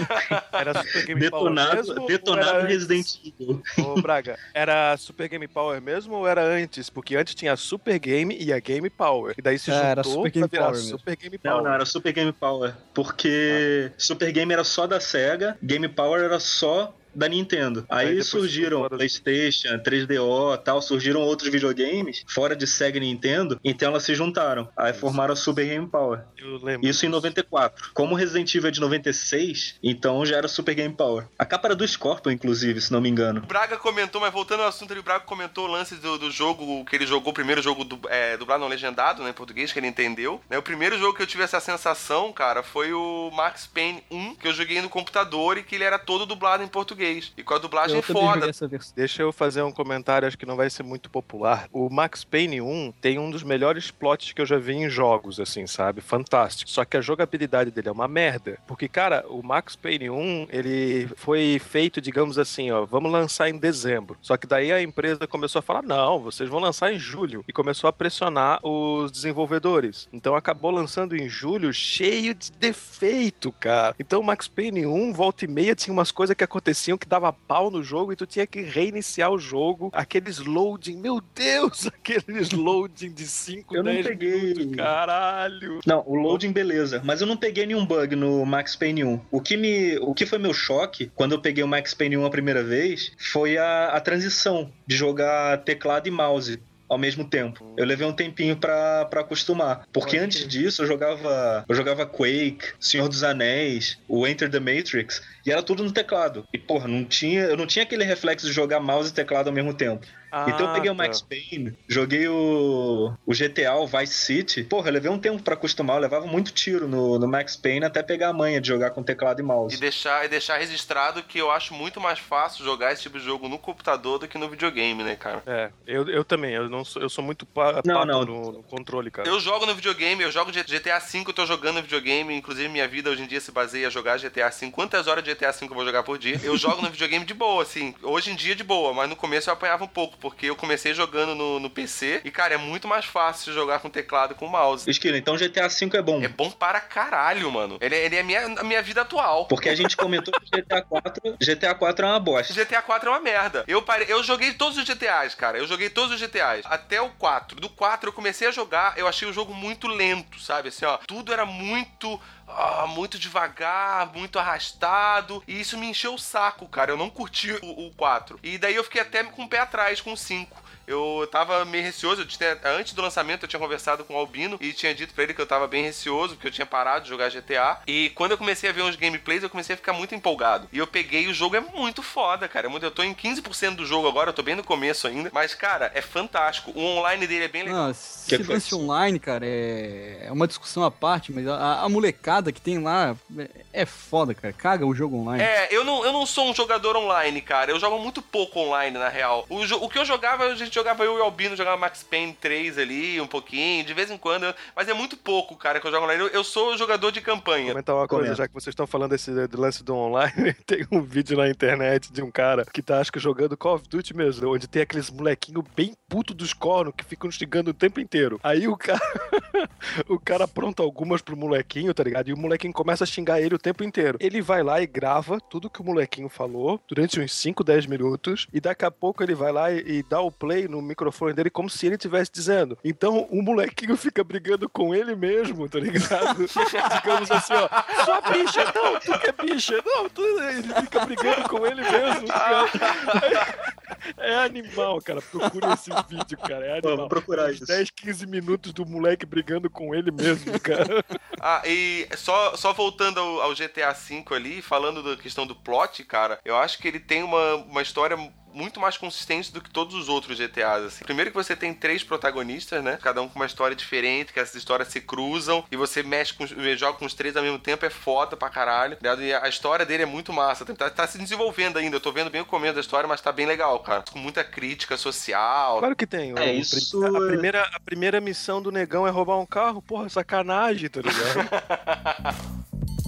[0.52, 2.00] Era Super Game Power Detonado, mesmo?
[2.00, 2.66] ou detonado era?
[2.66, 3.62] Resident Evil.
[3.78, 6.88] Ô, Braga, era Super Game Power mesmo ou era antes?
[6.90, 9.34] Porque antes tinha a Super Game e a Game Power.
[9.36, 10.98] E daí se É, juntou era Super Game Power mesmo.
[10.98, 11.56] Super Game Power.
[11.56, 12.74] Não, não, era Super Game Power.
[12.94, 17.84] Porque Super Game era só da SEGA, Game Power era só da Nintendo.
[17.88, 23.58] Aí Aí, surgiram PlayStation, 3DO e tal, surgiram outros videogames fora de Sega e Nintendo,
[23.64, 24.68] então elas se juntaram.
[24.76, 26.20] Aí formaram a Super Game Power.
[26.36, 26.86] Eu lembro.
[26.86, 27.90] Isso em 94.
[27.94, 31.26] Como Resident Evil é de 96, então já era Super Game Power.
[31.38, 33.40] A capa era do Scorpion, inclusive, se não me engano.
[33.40, 36.30] O Braga comentou, mas voltando ao assunto ali, o Braga comentou o lance do, do
[36.30, 39.72] jogo que ele jogou, o primeiro jogo du, é, dublado não legendado, né, em português,
[39.72, 40.40] que ele entendeu.
[40.48, 44.34] Né, o primeiro jogo que eu tive essa sensação, cara, foi o Max Payne 1,
[44.36, 47.05] que eu joguei no computador e que ele era todo dublado em português.
[47.36, 48.50] E com a dublagem Eu também foda.
[48.94, 51.68] Deixa eu fazer um comentário, acho que não vai ser muito popular.
[51.72, 55.40] O Max Payne 1 tem um dos melhores plots que eu já vi em jogos,
[55.40, 56.00] assim, sabe?
[56.00, 56.70] Fantástico.
[56.70, 58.58] Só que a jogabilidade dele é uma merda.
[58.66, 63.58] Porque, cara, o Max Payne 1, ele foi feito, digamos assim, ó, vamos lançar em
[63.58, 64.16] dezembro.
[64.20, 67.44] Só que daí a empresa começou a falar, não, vocês vão lançar em julho.
[67.46, 70.08] E começou a pressionar os desenvolvedores.
[70.12, 73.94] Então acabou lançando em julho cheio de defeito, cara.
[73.98, 77.32] Então o Max Payne 1, volta e meia, tinha umas coisas que aconteciam que dava
[77.32, 79.90] pau no jogo e tu tinha que reiniciar o jogo.
[79.92, 84.54] Aqueles loading, meu Deus, aqueles loading de 5, Eu não 10 peguei.
[84.54, 85.80] minutos, caralho.
[85.86, 89.20] Não, o loading beleza, mas eu não peguei nenhum bug no Max Payne 1.
[89.30, 92.24] O que, me, o que foi meu choque quando eu peguei o Max Payne 1
[92.24, 97.74] a primeira vez foi a, a transição de jogar teclado e mouse ao mesmo tempo.
[97.76, 102.72] Eu levei um tempinho pra, pra acostumar, porque antes disso eu jogava, eu jogava Quake,
[102.80, 106.44] Senhor dos Anéis, o Enter the Matrix, e era tudo no teclado.
[106.52, 109.52] E porra, não tinha, eu não tinha aquele reflexo de jogar mouse e teclado ao
[109.52, 110.06] mesmo tempo.
[110.32, 111.02] Então eu peguei o tá.
[111.02, 114.64] Max Payne, joguei o, o GTA, o Vice City.
[114.64, 117.84] Porra, eu levei um tempo pra acostumar, eu levava muito tiro no, no Max Payne
[117.84, 119.76] até pegar a manha de jogar com teclado e E mouse.
[119.80, 123.48] deixar, e deixar registrado que eu acho muito mais fácil jogar esse tipo de jogo
[123.48, 125.42] no computador do que no videogame, né, cara?
[125.46, 128.24] É, eu, eu também, eu, não sou, eu sou muito pa, Não, não.
[128.24, 129.28] No, no controle, cara.
[129.28, 132.88] Eu jogo no videogame, eu jogo GTA V, eu tô jogando no videogame, inclusive minha
[132.88, 134.70] vida hoje em dia se baseia a jogar GTA V.
[134.70, 136.40] Quantas horas de GTA V eu vou jogar por dia?
[136.42, 137.94] Eu jogo no videogame de boa, assim.
[138.02, 140.94] Hoje em dia de boa, mas no começo eu apanhava um pouco, porque eu comecei
[140.94, 144.46] jogando no, no PC e, cara, é muito mais fácil jogar com teclado e com
[144.46, 144.88] mouse.
[144.90, 146.22] Esquilo, então GTA V é bom.
[146.22, 147.78] É bom para caralho, mano.
[147.80, 149.46] Ele, é- ele é a minha, a minha vida atual.
[149.46, 152.52] Porque a gente comentou que GTA 4, GTA 4 é uma bosta.
[152.54, 153.64] GTA 4 é uma merda.
[153.66, 155.58] Eu, parei, eu joguei todos os GTAs, cara.
[155.58, 156.64] Eu joguei todos os GTAs.
[156.66, 157.60] Até o 4.
[157.60, 160.68] Do 4 eu comecei a jogar, eu achei o jogo muito lento, sabe?
[160.68, 160.98] Assim, ó.
[161.06, 162.20] Tudo era muito.
[162.56, 165.42] Ah, muito devagar, muito arrastado.
[165.46, 166.90] E isso me encheu o saco, cara.
[166.90, 168.40] Eu não curti o, o 4.
[168.42, 170.65] E daí eu fiquei até com o pé atrás com o 5.
[170.86, 174.56] Eu tava meio receoso, eu tinha- antes do lançamento eu tinha conversado com o Albino
[174.60, 177.08] e tinha dito pra ele que eu tava bem receoso, porque eu tinha parado de
[177.10, 177.80] jogar GTA.
[177.86, 180.68] E quando eu comecei a ver uns gameplays, eu comecei a ficar muito empolgado.
[180.72, 182.66] E eu peguei, o jogo é muito foda, cara.
[182.66, 185.30] É muito- Eu tô em 15% do jogo agora, eu tô bem no começo ainda.
[185.32, 186.70] Mas, cara, é fantástico.
[186.74, 187.90] O online dele é bem legal.
[187.90, 188.78] Esse foi lance isso?
[188.80, 193.16] online, cara, é, é uma discussão à parte, mas a, a molecada que tem lá
[193.38, 193.48] é,
[193.82, 194.52] é foda, cara.
[194.52, 195.42] Caga o jogo online.
[195.42, 197.70] É, eu não, eu não sou um jogador online, cara.
[197.72, 199.44] Eu jogo muito pouco online, na real.
[199.48, 202.34] O, o que eu jogava, a gente jogava eu e o Albino, jogava Max Payne
[202.34, 204.54] 3 ali, um pouquinho, de vez em quando.
[204.74, 206.22] mas é muito pouco, cara, que eu jogo online.
[206.22, 207.68] Eu, eu sou jogador de campanha.
[207.68, 208.36] comentar uma coisa, Comenta.
[208.36, 212.12] já que vocês estão falando desse do lance do online, tem um vídeo na internet
[212.12, 215.10] de um cara que tá, acho que, jogando Call of Duty mesmo, onde tem aqueles
[215.10, 218.38] molequinhos bem puto dos cornos que ficam xingando o tempo inteiro.
[218.42, 219.00] Aí o cara,
[220.08, 222.28] o cara apronta algumas pro molequinho, tá ligado?
[222.28, 224.18] E o molequinho começa a xingar ele o tempo inteiro.
[224.20, 228.46] Ele vai lá e grava tudo que o molequinho falou durante uns 5, 10 minutos,
[228.52, 231.50] e daqui a pouco ele vai lá e, e dá o play no microfone dele
[231.50, 232.78] como se ele estivesse dizendo.
[232.84, 236.46] Então o molequinho fica brigando com ele mesmo, tá ligado?
[236.96, 240.22] Digamos assim, ó, sua bicha, não, tu que é bicha, não, tu...
[240.22, 242.28] ele fica brigando com ele mesmo.
[242.28, 243.76] cara.
[244.16, 245.20] É animal, cara.
[245.22, 246.66] Procure esse vídeo, cara.
[246.66, 246.96] É animal.
[246.96, 247.66] vou procurar isso.
[247.66, 250.86] 10, 15 minutos do moleque brigando com ele mesmo, cara.
[251.38, 256.02] Ah, e só, só voltando ao, ao GTA V ali, falando da questão do plot,
[256.02, 258.16] cara, eu acho que ele tem uma, uma história
[258.56, 261.04] muito mais consistente do que todos os outros GTAs, assim.
[261.04, 262.98] Primeiro que você tem três protagonistas, né?
[263.02, 266.46] Cada um com uma história diferente, que essas histórias se cruzam e você mexe com,
[266.46, 268.96] joga com os três ao mesmo tempo, é foda pra caralho.
[269.20, 270.64] E a história dele é muito massa.
[270.64, 271.96] Tá, tá se desenvolvendo ainda.
[271.96, 274.02] Eu tô vendo bem o começo da história, mas tá bem legal, cara.
[274.10, 275.78] Com muita crítica social.
[275.80, 276.32] Claro que tem.
[276.38, 279.82] É, isso A é- primeira, a primeira missão do negão é roubar um carro.
[279.82, 282.56] Porra, sacanagem, tá ligado?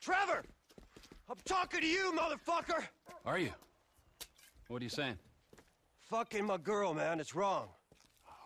[0.00, 0.44] Trevor!
[1.28, 2.84] I'm talking to you, motherfucker!
[3.26, 3.50] Are you?
[4.68, 5.18] What are you saying?
[6.10, 7.66] Fucking my girl, man, it's wrong.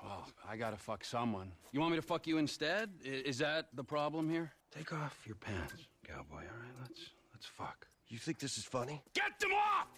[0.02, 1.52] Well, I gotta fuck someone.
[1.72, 2.88] You want me to fuck you instead?
[3.04, 4.52] I- is that the problem here?
[4.74, 5.74] Take off your pants,
[6.06, 6.36] cowboy.
[6.36, 7.86] All right, let's let's fuck.
[8.08, 9.02] You think this is funny?
[9.12, 9.88] Get them off!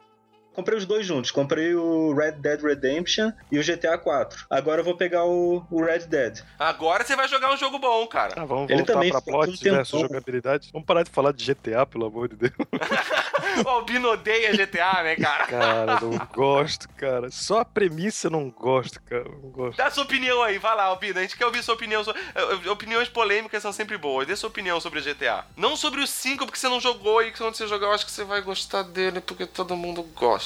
[0.55, 1.31] Comprei os dois juntos.
[1.31, 4.47] Comprei o Red Dead Redemption e o GTA 4.
[4.51, 6.41] Agora eu vou pegar o, o Red Dead.
[6.59, 8.35] Agora você vai jogar um jogo bom, cara.
[8.37, 10.69] Ah, vamos Ele voltar também pra plot um versus jogabilidade.
[10.73, 12.53] Vamos parar de falar de GTA, pelo amor de Deus.
[13.65, 15.47] o Albino odeia GTA, né, cara?
[15.47, 17.31] Cara, não gosto, cara.
[17.31, 19.25] Só a premissa eu não gosto, cara.
[19.25, 19.77] Não gosto.
[19.79, 21.19] Dá sua opinião aí, vai lá, Albino.
[21.19, 22.03] A gente quer ouvir sua opinião.
[22.03, 24.27] so- eh, Opiniões polêmicas são sempre boas.
[24.27, 25.45] Dê sua opinião sobre o GTA.
[25.57, 28.13] Não sobre o 5, porque você não jogou e quando você jogar, eu acho que
[28.13, 30.40] você vai gostar dele, porque todo mundo gosta.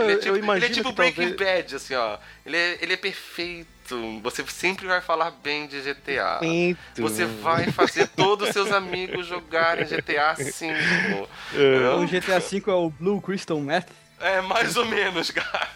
[0.00, 1.62] Ele, é tipo, eu imagino ele é tipo Breaking talvez...
[1.62, 2.18] Bad, assim, ó.
[2.46, 3.68] Ele é, ele é perfeito.
[4.22, 6.38] Você sempre vai falar bem de GTA.
[6.40, 6.78] Muito.
[7.02, 11.26] Você vai fazer todos os seus amigos jogarem GTA V.
[12.00, 14.01] O GTA V é o Blue Crystal Meth.
[14.22, 15.68] É, mais ou menos, cara.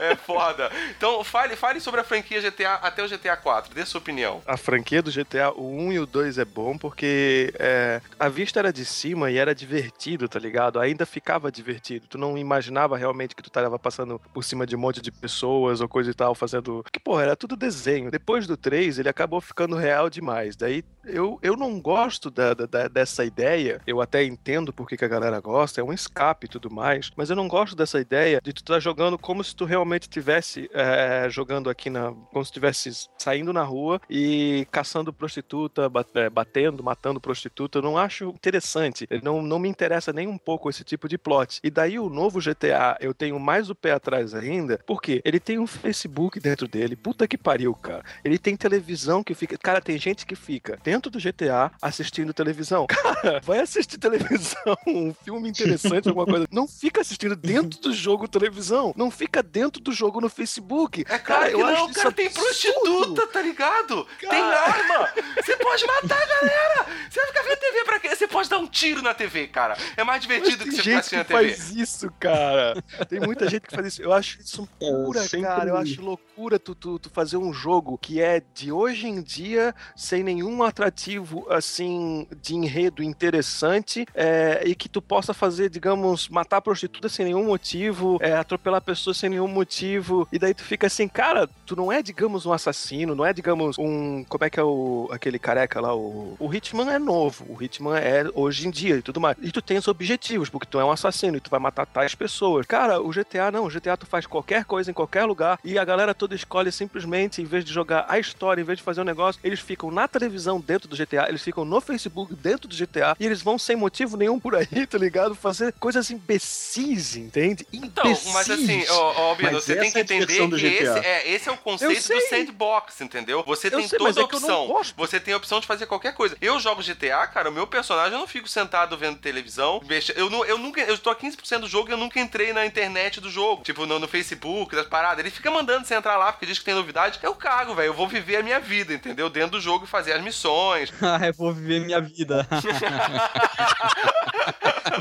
[0.00, 0.70] É foda.
[0.96, 3.74] Então, fale, fale sobre a franquia GTA até o GTA 4.
[3.74, 4.42] Dê sua opinião.
[4.46, 8.58] A franquia do GTA, o 1 e o 2 é bom porque é, a vista
[8.58, 10.80] era de cima e era divertido, tá ligado?
[10.80, 12.06] Ainda ficava divertido.
[12.08, 15.80] Tu não imaginava realmente que tu tava passando por cima de um monte de pessoas
[15.80, 16.84] ou coisa e tal, fazendo.
[16.90, 18.10] Que, porra, era tudo desenho.
[18.10, 20.56] Depois do 3, ele acabou ficando real demais.
[20.56, 23.80] Daí eu, eu não gosto da, da- dessa ideia.
[23.86, 27.10] Eu até entendo porque que a galera gosta, é um escape e tudo mais.
[27.16, 30.70] Mas eu não gosto dessa ideia de tu estar jogando como se tu realmente estivesse
[30.72, 32.12] é, jogando aqui na.
[32.32, 37.78] Como se estivesse saindo na rua e caçando prostituta, é, batendo, matando prostituta.
[37.78, 39.08] Eu não acho interessante.
[39.22, 41.60] Não, não me interessa nem um pouco esse tipo de plot.
[41.62, 45.58] E daí o novo GTA, eu tenho mais o pé atrás ainda, porque ele tem
[45.58, 46.96] um Facebook dentro dele.
[46.96, 48.04] Puta que pariu, cara.
[48.24, 49.56] Ele tem televisão que fica.
[49.58, 52.86] Cara, tem gente que fica dentro do GTA assistindo televisão.
[52.92, 56.46] Cara, vai assistir televisão, um filme interessante, alguma coisa.
[56.50, 58.92] Não fica assistindo dentro do jogo televisão.
[58.94, 61.04] Não fica dentro do jogo no Facebook.
[61.08, 62.12] É claro que eu acho não, isso cara.
[62.12, 62.44] Tem absurdo.
[62.46, 64.06] prostituta, tá ligado?
[64.20, 64.60] Tem Cara.
[64.60, 65.08] arma.
[65.42, 66.86] Você pode matar a galera.
[67.08, 68.14] Você vai ficar vendo TV pra quê?
[68.14, 69.76] Você pode dar um tiro na TV, cara.
[69.96, 71.54] É mais divertido tem que você ficar assistindo que a TV.
[71.54, 72.84] faz isso, cara.
[73.08, 74.02] Tem muita gente que faz isso.
[74.02, 75.70] Eu acho isso loucura, sempre- cara.
[75.70, 79.74] Eu acho loucura tu, tu, tu fazer um jogo que é de hoje em dia,
[79.96, 86.60] sem nenhum atrativo, assim, de enredo interessante, é, e que tu possa fazer, digamos, matar
[86.60, 91.06] prostituta sem nenhum motivo, é, atropelar pessoas sem nenhum motivo, e daí tu fica assim,
[91.06, 94.24] cara, tu não é, digamos, um assassino, não é, digamos, um.
[94.24, 95.94] Como é que é o aquele careca lá?
[95.94, 99.36] O, o Hitman é novo, o Hitman é hoje em dia e tudo mais.
[99.40, 102.14] E tu tem os objetivos, porque tu é um assassino e tu vai matar tais
[102.14, 102.66] pessoas.
[102.66, 105.84] Cara, o GTA não, o GTA tu faz qualquer coisa em qualquer lugar e a
[105.84, 109.04] galera toda escolhe simplesmente, em vez de jogar a história, em vez de fazer um
[109.04, 113.14] negócio, eles ficam na televisão dentro do GTA, eles ficam no Facebook dentro do GTA
[113.20, 115.34] e eles vão sem motivo nenhum por aí, tá ligado?
[115.34, 117.66] Fazer coisas imbecis, entende?
[117.70, 121.30] Então, mas assim, ó, ó, Albino, Mas você tem que é entender que esse é,
[121.30, 123.42] esse é o conceito do sandbox, entendeu?
[123.46, 124.66] Você Eu tem sei, toda mas a é que eu não opção.
[124.66, 124.94] gosto.
[124.96, 126.36] Você tem a opção de fazer qualquer coisa.
[126.40, 129.82] Eu jogo GTA, cara, o meu personagem eu não fico sentado vendo televisão.
[130.16, 130.80] Eu, não, eu nunca.
[130.80, 133.62] Eu tô a 15% do jogo e eu nunca entrei na internet do jogo.
[133.62, 135.18] Tipo, no, no Facebook, das paradas.
[135.18, 137.18] Ele fica mandando você entrar lá porque diz que tem novidade.
[137.22, 137.88] Eu cago, velho.
[137.88, 139.28] Eu vou viver a minha vida, entendeu?
[139.28, 140.61] Dentro do jogo e fazer as missões.
[141.02, 142.46] Ah, eu vou viver minha vida.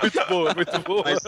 [0.01, 1.03] Muito boa, muito boa.
[1.03, 1.19] Mas-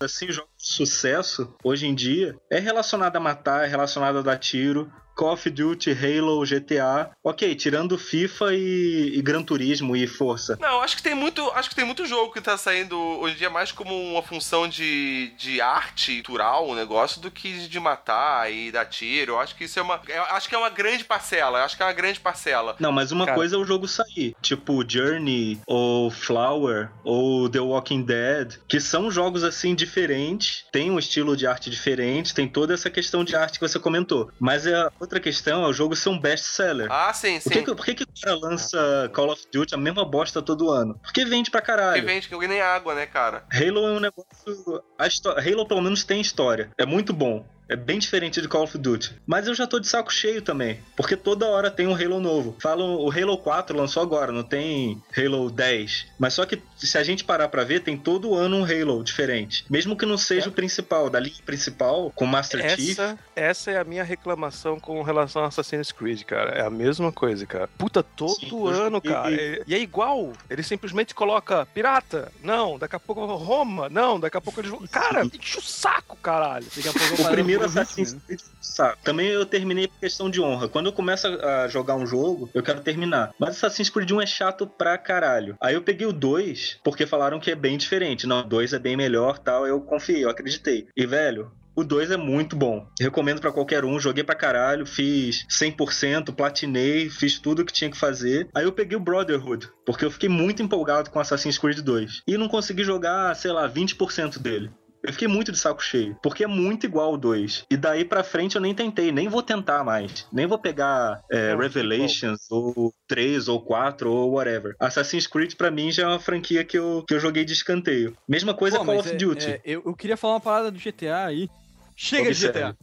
[0.00, 4.38] assim, jogos de sucesso, hoje em dia, é relacionado a matar, é relacionado a dar
[4.38, 4.90] tiro.
[5.16, 7.10] Call of Duty, Halo, GTA.
[7.24, 10.58] Ok, tirando FIFA e, e Gran Turismo e Força.
[10.60, 13.38] Não, acho que tem muito, acho que tem muito jogo que tá saindo hoje em
[13.38, 18.52] dia mais como uma função de, de arte cultural, um negócio, do que de matar
[18.52, 19.32] e dar tiro.
[19.32, 21.58] Eu acho que isso é uma, eu acho que é uma grande parcela.
[21.58, 22.76] Eu acho que é uma grande parcela.
[22.78, 23.36] Não, mas uma Cara.
[23.36, 24.34] coisa é o jogo sair.
[24.42, 30.98] Tipo Journey, ou Flower, ou The Walking Dead, que são jogos assim diferentes, tem um
[30.98, 34.30] estilo de arte diferente, tem toda essa questão de arte que você comentou.
[34.38, 36.88] Mas a outra questão é o jogo ser um best-seller.
[36.90, 37.50] Ah, sim, Por sim.
[37.50, 40.70] que, que, por que, que o cara lança Call of Duty a mesma bosta todo
[40.70, 40.98] ano?
[41.02, 42.04] Porque vende pra caralho.
[42.04, 43.44] vende que nem água, né, cara?
[43.52, 44.82] Halo é um negócio.
[44.98, 45.06] A
[45.38, 46.70] Halo pelo menos tem história.
[46.78, 47.46] É muito bom.
[47.68, 49.12] É bem diferente de Call of Duty.
[49.26, 50.78] Mas eu já tô de saco cheio também.
[50.96, 52.56] Porque toda hora tem um Halo novo.
[52.60, 56.06] Falam, o Halo 4 lançou agora, não tem Halo 10.
[56.18, 59.64] Mas só que se a gente parar pra ver, tem todo ano um Halo diferente.
[59.68, 60.48] Mesmo que não seja É.
[60.48, 62.90] o principal, da linha principal, com Master Chief.
[62.98, 66.50] Essa, essa é a minha reclamação com relação a Assassin's Creed, cara.
[66.52, 67.68] É a mesma coisa, cara.
[67.76, 69.32] Puta, todo Sim, eu ano, joguei- cara.
[69.32, 70.32] E, e é igual.
[70.48, 72.30] Ele simplesmente coloca pirata.
[72.44, 73.88] Não, daqui a pouco Roma.
[73.88, 74.70] Não, daqui a pouco ele.
[74.88, 76.66] Cara, enche o saco, caralho.
[76.76, 78.22] Daqui a pouco eu O parando primeiro por ritmo, Assassin's?
[78.26, 78.96] Creed, sabe?
[79.02, 80.68] Também eu terminei por questão de honra.
[80.68, 83.32] Quando eu começo a jogar um jogo, eu quero terminar.
[83.38, 85.56] Mas Assassin's Creed 1 é chato pra caralho.
[85.60, 88.26] Aí eu peguei o 2, porque falaram que é bem diferente.
[88.26, 89.66] Não, o 2 é bem melhor tal.
[89.66, 90.86] Eu confiei, eu acreditei.
[90.96, 91.50] E, velho.
[91.78, 92.88] O 2 é muito bom.
[92.98, 94.00] Recomendo pra qualquer um.
[94.00, 98.48] Joguei pra caralho, fiz 100%, platinei, fiz tudo que tinha que fazer.
[98.54, 102.22] Aí eu peguei o Brotherhood, porque eu fiquei muito empolgado com Assassin's Creed 2.
[102.26, 104.70] E não consegui jogar, sei lá, 20% dele.
[105.02, 107.64] Eu fiquei muito de saco cheio, porque é muito igual o 2.
[107.70, 110.26] E daí pra frente eu nem tentei, nem vou tentar mais.
[110.32, 114.74] Nem vou pegar é, Não, Revelations, ou 3, ou 4, ou whatever.
[114.80, 118.16] Assassin's Creed pra mim já é uma franquia que eu, que eu joguei de escanteio.
[118.28, 119.46] Mesma coisa Pô, Call of é- Duty.
[119.50, 121.48] é, eu, eu queria falar uma parada do GTA aí.
[121.94, 122.58] Chega de Observe.
[122.58, 122.76] GTA.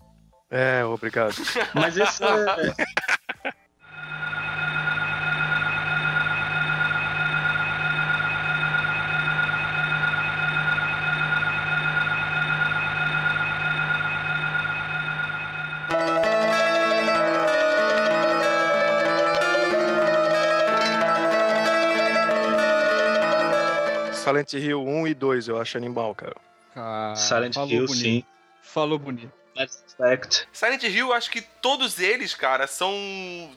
[0.50, 1.34] É, obrigado.
[1.74, 2.28] Mas esse é.
[24.48, 26.36] Silent Hill 1 e 2 eu acho animal, cara.
[26.76, 28.02] Ah, Silent falou Hill, bonito.
[28.02, 28.24] sim.
[28.62, 29.32] Falou bonito.
[29.56, 30.48] Mass Effect.
[30.52, 32.92] Silent Hill, eu acho que todos eles, cara, são,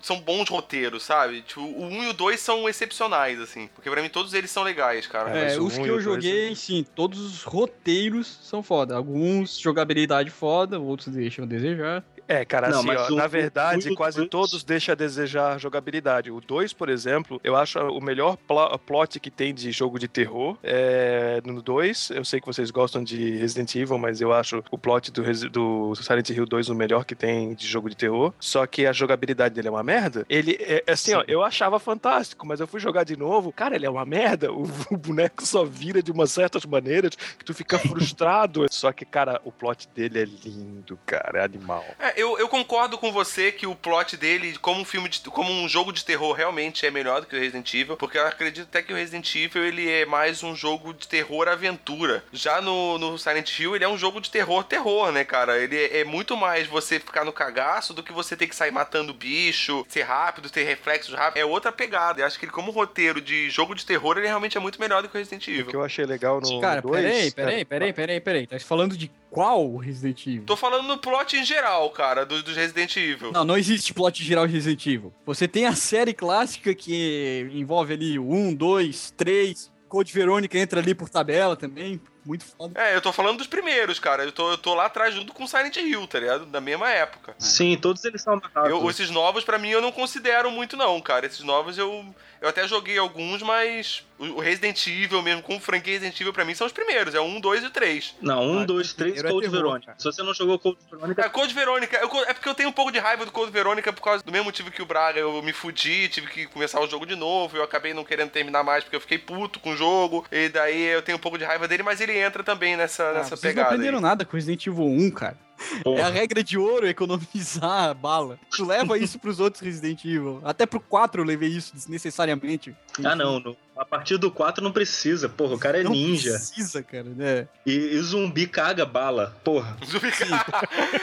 [0.02, 1.40] são bons roteiros, sabe?
[1.40, 3.68] Tipo, o 1 e o 2 são excepcionais, assim.
[3.74, 5.30] Porque pra mim todos eles são legais, cara.
[5.30, 8.94] É, É, os que eu dois joguei, sim, todos os roteiros são foda.
[8.94, 12.04] Alguns jogabilidade foda, outros deixam a desejar.
[12.28, 16.30] É, cara, Não, assim, ó, o- na verdade, quase todos deixam a desejar jogabilidade.
[16.30, 20.08] O 2, por exemplo, eu acho o melhor plo- plot que tem de jogo de
[20.08, 20.56] terror.
[20.62, 24.78] É, no 2, eu sei que vocês gostam de Resident Evil, mas eu acho o
[24.78, 28.32] plot do, Resi- do Silent Hill 2 o melhor que tem de jogo de terror.
[28.40, 30.26] Só que a jogabilidade dele é uma merda.
[30.28, 33.52] Ele, é, assim, ó, eu achava fantástico, mas eu fui jogar de novo.
[33.52, 34.52] Cara, ele é uma merda.
[34.52, 38.66] O, o boneco só vira de umas certas maneiras que tu fica frustrado.
[38.70, 41.40] Só que, cara, o plot dele é lindo, cara.
[41.40, 41.84] É animal.
[41.98, 45.52] É, eu, eu concordo com você que o plot dele, como um filme de, como
[45.52, 48.66] um jogo de terror, realmente é melhor do que o Resident Evil, porque eu acredito
[48.68, 52.24] até que o Resident Evil ele é mais um jogo de terror aventura.
[52.32, 55.58] Já no, no Silent Hill ele é um jogo de terror terror, né, cara?
[55.58, 58.70] Ele é, é muito mais você ficar no cagaço do que você ter que sair
[58.70, 61.40] matando bicho, ser rápido, ter reflexos rápidos.
[61.40, 62.22] É outra pegada.
[62.22, 65.02] Eu acho que ele como roteiro de jogo de terror ele realmente é muito melhor
[65.02, 65.72] do que o Resident O que Evil.
[65.74, 66.96] eu achei legal no Cara, 2...
[67.02, 68.46] peraí, peraí, peraí, peraí, peraí.
[68.46, 70.44] Tá falando de qual Resident Evil?
[70.46, 73.32] Tô falando no plot em geral, cara, do- dos Resident Evil.
[73.32, 75.12] Não, não existe plot geral de Resident Evil.
[75.24, 79.72] Você tem a série clássica que envolve ali o 1, 2, 3.
[79.88, 82.00] Code Verônica entra ali por tabela também.
[82.26, 82.78] Muito foda.
[82.80, 84.24] É, eu tô falando dos primeiros, cara.
[84.24, 86.44] Eu tô, eu tô lá atrás junto com Silent Hill, tá ligado?
[86.46, 87.34] Da mesma época.
[87.38, 88.70] Sim, todos eles são amarrados.
[88.70, 91.24] Eu, esses novos, pra mim, eu não considero muito, não, cara.
[91.26, 92.04] Esses novos eu,
[92.40, 96.44] eu até joguei alguns, mas o o Resident Evil mesmo, com franquia Resident Evil, pra
[96.44, 97.14] mim, são os primeiros.
[97.14, 98.14] É o 1, 2 e o 3.
[98.22, 99.94] Não, um, Ah, dois, três, primeiro é Code terror, Verônica.
[99.98, 101.96] Se você não jogou Code Verônica, É, Code Verônica.
[101.98, 104.32] eu- é porque eu tenho um pouco de raiva do Code Verônica por causa do
[104.32, 105.20] mesmo motivo que o Braga.
[105.20, 107.56] Eu me fudi, tive que começar o jogo de novo.
[107.58, 110.24] Eu acabei não querendo terminar mais porque eu fiquei puto com o jogo.
[110.32, 113.12] E daí eu tenho um pouco de raiva dele, mas ele entra também nessa, Ah,
[113.14, 113.68] nessa vocês não pegada.
[113.68, 114.02] aprenderam aí.
[114.02, 115.36] nada com Resident Evil 1, cara.
[115.82, 116.00] Porra.
[116.00, 118.38] É a regra de ouro economizar a bala.
[118.50, 120.40] Tu leva isso pros outros Resident Evil.
[120.44, 122.76] Até pro 4 eu levei isso desnecessariamente.
[123.02, 125.28] Ah, não, no- A partir do 4 não precisa.
[125.30, 126.32] Porra, o cara é Não ninja.
[126.32, 127.48] precisa, cara, né?
[127.64, 129.34] E, e zumbi caga bala.
[129.42, 129.76] Porra.
[129.86, 130.12] Zumbi-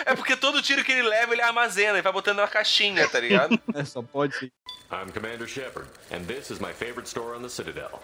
[0.06, 3.20] é porque todo tiro que ele leva, ele armazena e vai botando na caixinha, tá
[3.20, 3.60] ligado?
[3.74, 4.52] É, só pode ser.
[4.92, 8.00] I'm Commander Shepard, and this is my favorite store on the Citadel.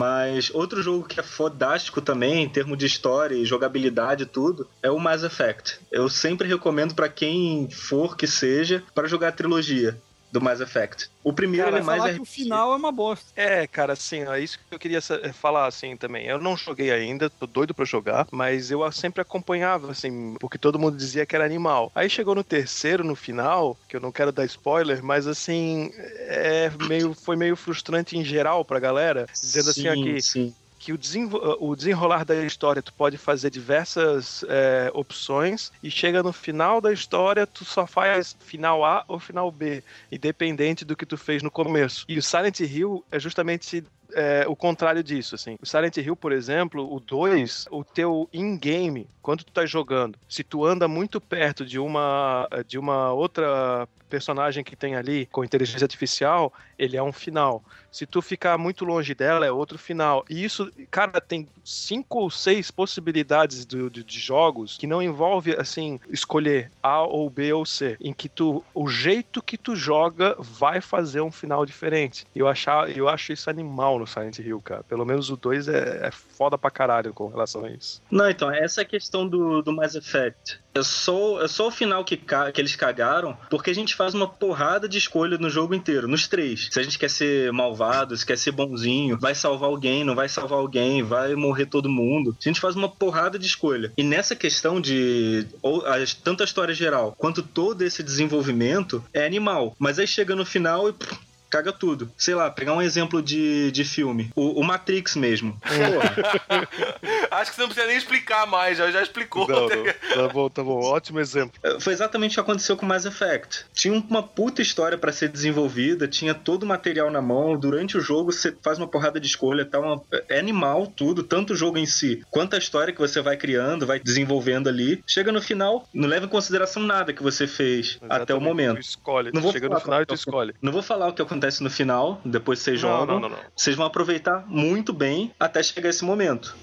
[0.00, 4.66] Mas outro jogo que é fodástico também, em termos de história e jogabilidade e tudo,
[4.82, 5.78] é o Mass Effect.
[5.92, 11.08] Eu sempre recomendo pra quem for que seja para jogar a trilogia do Mass Effect.
[11.22, 12.30] O primeiro Cara, ele é mais falar que o RPG.
[12.44, 13.30] final é uma bosta.
[13.34, 16.26] É, cara, assim, é isso que eu queria sa- falar, assim, também.
[16.26, 20.78] Eu não joguei ainda, tô doido pra jogar, mas eu sempre acompanhava, assim, porque todo
[20.78, 21.90] mundo dizia que era animal.
[21.94, 25.90] Aí chegou no terceiro, no final, que eu não quero dar spoiler, mas, assim,
[26.28, 30.98] é meio, foi meio frustrante em geral pra galera, dizendo assim, ó, Sim, que o,
[30.98, 36.80] desenvo- o desenrolar da história tu pode fazer diversas é, opções e chega no final
[36.80, 41.42] da história tu só faz final A ou final B, independente do que tu fez
[41.42, 42.06] no começo.
[42.08, 45.56] E o Silent Hill é justamente é, o contrário disso, assim.
[45.60, 50.42] O Silent Hill, por exemplo, o 2, o teu in-game, quando tu tá jogando, se
[50.42, 55.84] tu anda muito perto de uma de uma outra personagem que tem ali com inteligência
[55.84, 57.62] artificial, ele é um final.
[57.92, 60.24] Se tu ficar muito longe dela, é outro final.
[60.28, 65.54] E isso, cara, tem cinco ou seis possibilidades do- de, de jogos que não envolve,
[65.56, 67.96] assim, escolher A ou B ou C.
[68.00, 72.24] Em que tu, o jeito que tu joga vai fazer um final diferente.
[72.34, 74.82] Eu, achar, eu acho isso animal no Silent Hill, cara.
[74.84, 78.02] Pelo menos o 2 é, é foda pra caralho com relação a isso.
[78.10, 78.84] Não, então, essa a
[79.20, 80.58] questão do, do Mass Effect.
[80.72, 84.28] É só, é só o final que, que eles cagaram, porque a gente faz uma
[84.28, 86.68] porrada de escolha no jogo inteiro, nos três.
[86.70, 90.28] Se a gente quer ser malvado, se quer ser bonzinho, vai salvar alguém, não vai
[90.28, 92.36] salvar alguém, vai morrer todo mundo.
[92.40, 93.92] A gente faz uma porrada de escolha.
[93.96, 95.82] E nessa questão de ou,
[96.22, 99.74] tanto a história geral quanto todo esse desenvolvimento é animal.
[99.78, 100.92] Mas aí chega no final e.
[100.92, 102.10] pff, Caga tudo.
[102.16, 104.30] Sei lá, pegar um exemplo de, de filme.
[104.36, 105.58] O, o Matrix mesmo.
[107.30, 109.46] Acho que você não precisa nem explicar mais, já, já explicou.
[109.48, 109.84] Não, não.
[110.14, 110.80] Tá bom, tá bom.
[110.80, 111.58] Ótimo exemplo.
[111.80, 113.64] Foi exatamente o que aconteceu com Mass Effect.
[113.72, 117.58] Tinha uma puta história pra ser desenvolvida, tinha todo o material na mão.
[117.58, 120.00] Durante o jogo você faz uma porrada de escolha, tá uma...
[120.28, 123.86] é animal tudo, tanto o jogo em si quanto a história que você vai criando,
[123.86, 125.02] vai desenvolvendo ali.
[125.06, 128.76] Chega no final, não leva em consideração nada que você fez até o Exatamente, momento.
[128.76, 129.30] Tu escolhe.
[129.32, 130.54] Não Tu vou chega falar no final e tu qual- escolhe.
[130.62, 133.18] Não vou falar o que acontece no final, depois vocês Não, jogam.
[133.20, 133.38] não, não.
[133.56, 136.54] Vocês vão aproveitar muito bem até chegar esse momento.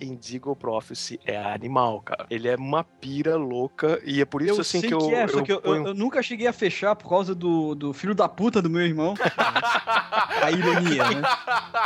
[0.00, 2.26] Indigo Prophecy é animal, cara.
[2.30, 5.28] Ele é uma pira louca e é por isso eu assim sei que eu, é,
[5.28, 8.14] só que eu, eu- ponho- eu nunca cheguei a fechar por causa do, do filho
[8.14, 9.14] da puta do meu irmão.
[10.42, 11.22] a ironia, né?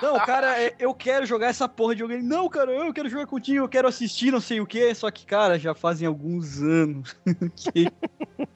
[0.03, 2.03] Não, cara, é- eu quero jogar essa porra de.
[2.03, 4.95] Ele, Não, cara, eu quero jogar contigo, eu quero assistir, não sei o quê.
[4.95, 7.15] Só que, cara, já fazem alguns anos
[7.73, 7.91] que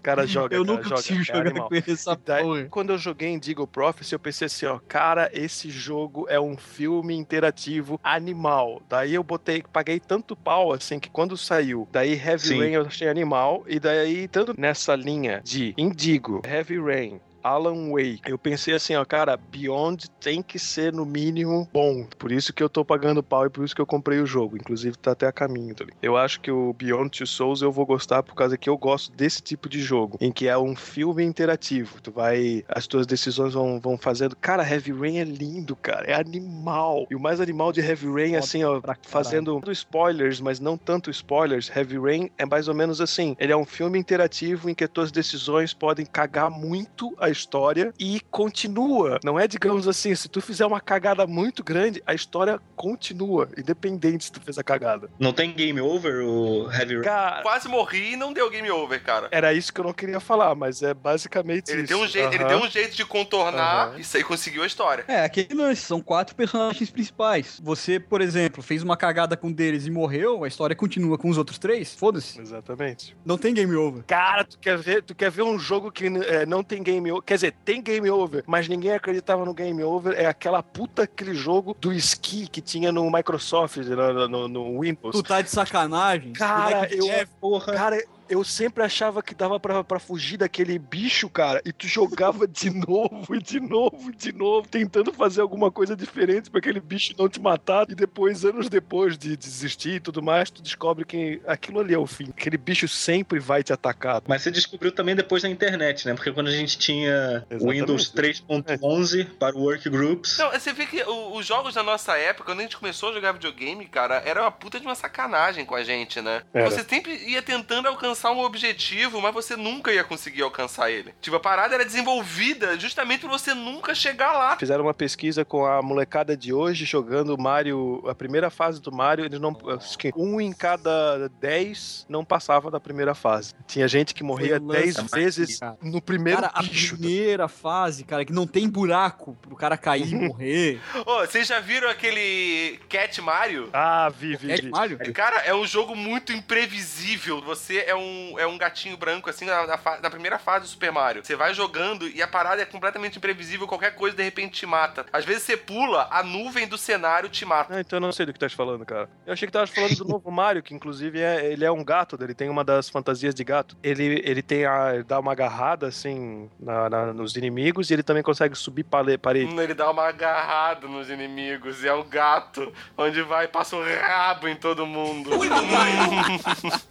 [0.08, 1.68] cara joga, eu cara, nunca joga, consigo é jogar animal.
[1.68, 2.64] com ele essa E daí, porra.
[2.70, 7.14] Quando eu joguei Indigo Prophecy, eu pensei assim, ó, cara, esse jogo é um filme
[7.14, 8.82] interativo animal.
[8.88, 12.58] Daí eu botei, paguei tanto pau, assim, que quando saiu, daí Heavy Sim.
[12.58, 18.22] Rain eu achei animal, e daí, tanto nessa linha de Indigo, Heavy Rain, Alan Wake.
[18.26, 22.04] Eu pensei assim, ó, cara, Beyond tem que ser no mínimo bom.
[22.18, 24.56] Por isso que eu tô pagando pau e por isso que eu comprei o jogo.
[24.56, 25.94] Inclusive tá até a caminho também.
[26.02, 29.12] Eu acho que o Beyond Two Souls eu vou gostar por causa que eu gosto
[29.12, 32.00] desse tipo de jogo, em que é um filme interativo.
[32.02, 34.36] Tu vai, as tuas decisões vão, vão fazendo.
[34.36, 37.06] Cara, Heavy Rain é lindo, cara, é animal.
[37.10, 41.10] E o mais animal de Heavy Rain, Foda assim, ó, fazendo spoilers, mas não tanto
[41.10, 41.70] spoilers.
[41.74, 43.36] Heavy Rain é mais ou menos assim.
[43.38, 47.92] Ele é um filme interativo em que as tuas decisões podem cagar muito a história
[47.98, 49.18] e continua.
[49.24, 54.24] Não é, digamos assim, se tu fizer uma cagada muito grande, a história continua, independente
[54.24, 55.10] se tu fez a cagada.
[55.18, 57.04] Não tem game over o Heavy Rain?
[57.04, 59.28] Cara, Quase morri e não deu game over, cara.
[59.30, 61.88] era isso que eu não queria falar, mas é basicamente Ele isso.
[61.88, 62.48] deu, um jeito, ele Aham.
[62.48, 63.98] deu um jeito de contornar Aham.
[63.98, 65.04] e aí conseguiu a história.
[65.08, 67.60] É, aquele lance, são quatro personagens principais.
[67.62, 71.28] Você, por exemplo, fez uma cagada com um deles e morreu, a história continua com
[71.28, 71.94] os outros três?
[71.94, 72.40] Foda-se.
[72.40, 73.16] Exatamente.
[73.24, 74.02] Não tem game over.
[74.06, 77.17] Cara, tu quer ver, tu quer ver um jogo que é, não tem game over?
[77.22, 80.14] Quer dizer, tem game over, mas ninguém acreditava no game over.
[80.18, 85.12] É aquela puta aquele jogo do ski que tinha no Microsoft, no, no- no Windows.
[85.16, 86.32] Tu tá de sacanagem?
[86.32, 87.72] Cara, eu, É, porra.
[87.74, 92.46] cara, eu sempre achava que dava pra, pra fugir daquele bicho, cara, e tu jogava
[92.46, 96.80] de novo, e de novo, e de novo, tentando fazer alguma coisa diferente pra aquele
[96.80, 101.04] bicho não te matar, e depois, anos depois de desistir e tudo mais, tu descobre
[101.04, 102.28] que aquilo ali é o fim.
[102.30, 104.22] Aquele bicho sempre vai te atacar.
[104.26, 106.14] Mas você descobriu também depois da internet, né?
[106.14, 107.80] Porque quando a gente tinha Exatamente.
[107.80, 111.02] Windows 3.11 para o Workgroups, Não, você vê que
[111.32, 114.50] os jogos da nossa época, quando a gente começou a jogar videogame, cara, era uma
[114.50, 116.42] puta de uma sacanagem com a gente, né?
[116.52, 116.70] Era.
[116.70, 121.14] Você sempre ia tentando alcançar um objetivo, mas você nunca ia conseguir alcançar ele.
[121.20, 124.56] Tipo, a parada era desenvolvida justamente pra você nunca chegar lá.
[124.56, 129.24] Fizeram uma pesquisa com a molecada de hoje jogando Mario, a primeira fase do Mario,
[129.24, 133.54] eles não, acho que um em cada dez não passava da primeira fase.
[133.66, 135.76] Tinha gente que morria dez vezes cara.
[135.82, 136.96] no primeiro Cara, a bicho.
[136.96, 140.80] primeira fase, cara, que não tem buraco pro cara cair e morrer.
[141.06, 143.68] Ô, vocês já viram aquele Cat Mario?
[143.72, 144.68] Ah, vi, vi, vi.
[144.70, 144.98] Mario?
[145.12, 147.40] Cara, é um jogo muito imprevisível.
[147.42, 150.68] Você é um, um, é um gatinho branco, assim, na, na, na primeira fase do
[150.68, 151.24] Super Mario.
[151.24, 155.06] Você vai jogando e a parada é completamente imprevisível, qualquer coisa de repente te mata.
[155.12, 157.74] Às vezes você pula, a nuvem do cenário te mata.
[157.76, 159.08] Ah, então eu não sei do que tu tá falando, cara.
[159.26, 161.84] Eu achei que tu tava falando do novo Mario, que inclusive é, ele é um
[161.84, 163.76] gato, ele tem uma das fantasias de gato.
[163.82, 164.94] Ele, ele tem a.
[164.94, 169.18] ele dá uma agarrada assim na- na- nos inimigos e ele também consegue subir pale-
[169.18, 169.54] parede.
[169.58, 173.82] Ele dá uma agarrada nos inimigos e é o gato onde vai e passa o
[173.84, 175.30] rabo em todo mundo.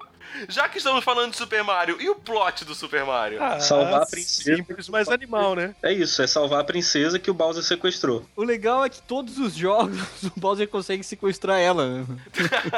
[0.47, 3.41] Já que estamos falando de Super Mario, e o plot do Super Mario?
[3.41, 4.55] Ah, Salvar a princesa.
[4.55, 5.75] Simples, mas animal, né?
[5.81, 8.25] É isso, é salvar a princesa que o Bowser sequestrou.
[8.35, 12.05] O legal é que todos os jogos o Bowser consegue sequestrar ela.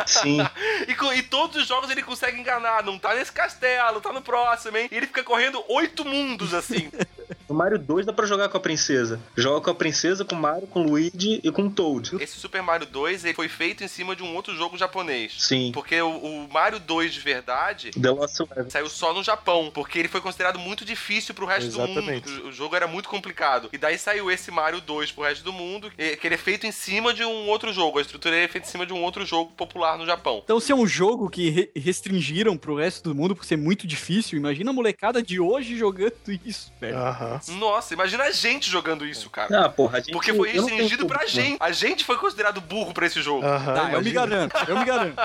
[0.05, 0.39] Sim.
[0.87, 2.83] E, e todos os jogos ele consegue enganar.
[2.83, 4.89] Não tá nesse castelo, tá no próximo, hein?
[4.91, 6.89] E ele fica correndo oito mundos assim.
[7.49, 9.19] No Mario 2 dá pra jogar com a princesa.
[9.35, 12.15] Joga com a princesa, com o Mario, com o Luigi e com o Toad.
[12.21, 15.35] Esse Super Mario 2 ele foi feito em cima de um outro jogo japonês.
[15.39, 15.71] Sim.
[15.73, 17.52] Porque o, o Mario 2 de verdade
[17.91, 18.69] The Lost Level.
[18.69, 19.71] saiu só no Japão.
[19.73, 22.25] Porque ele foi considerado muito difícil pro resto Exatamente.
[22.25, 22.45] do mundo.
[22.45, 23.69] O, o jogo era muito complicado.
[23.73, 26.71] E daí saiu esse Mario 2 pro resto do mundo, que ele é feito em
[26.71, 27.99] cima de um outro jogo.
[27.99, 30.41] A estrutura é feita em cima de um outro jogo popular no Japão.
[30.43, 33.85] Então, se é um jogo que re- restringiram pro resto do mundo por ser muito
[33.87, 36.13] difícil, imagina a molecada de hoje jogando
[36.45, 36.97] isso, velho.
[37.59, 39.65] Nossa, imagina a gente jogando isso, cara.
[39.65, 40.11] Ah, porra, a gente...
[40.11, 41.57] Porque foi restringido pra gente.
[41.59, 43.41] A gente foi considerado burro pra esse jogo.
[43.41, 44.13] Tá, eu me imagina.
[44.27, 45.15] garanto, eu me garanto.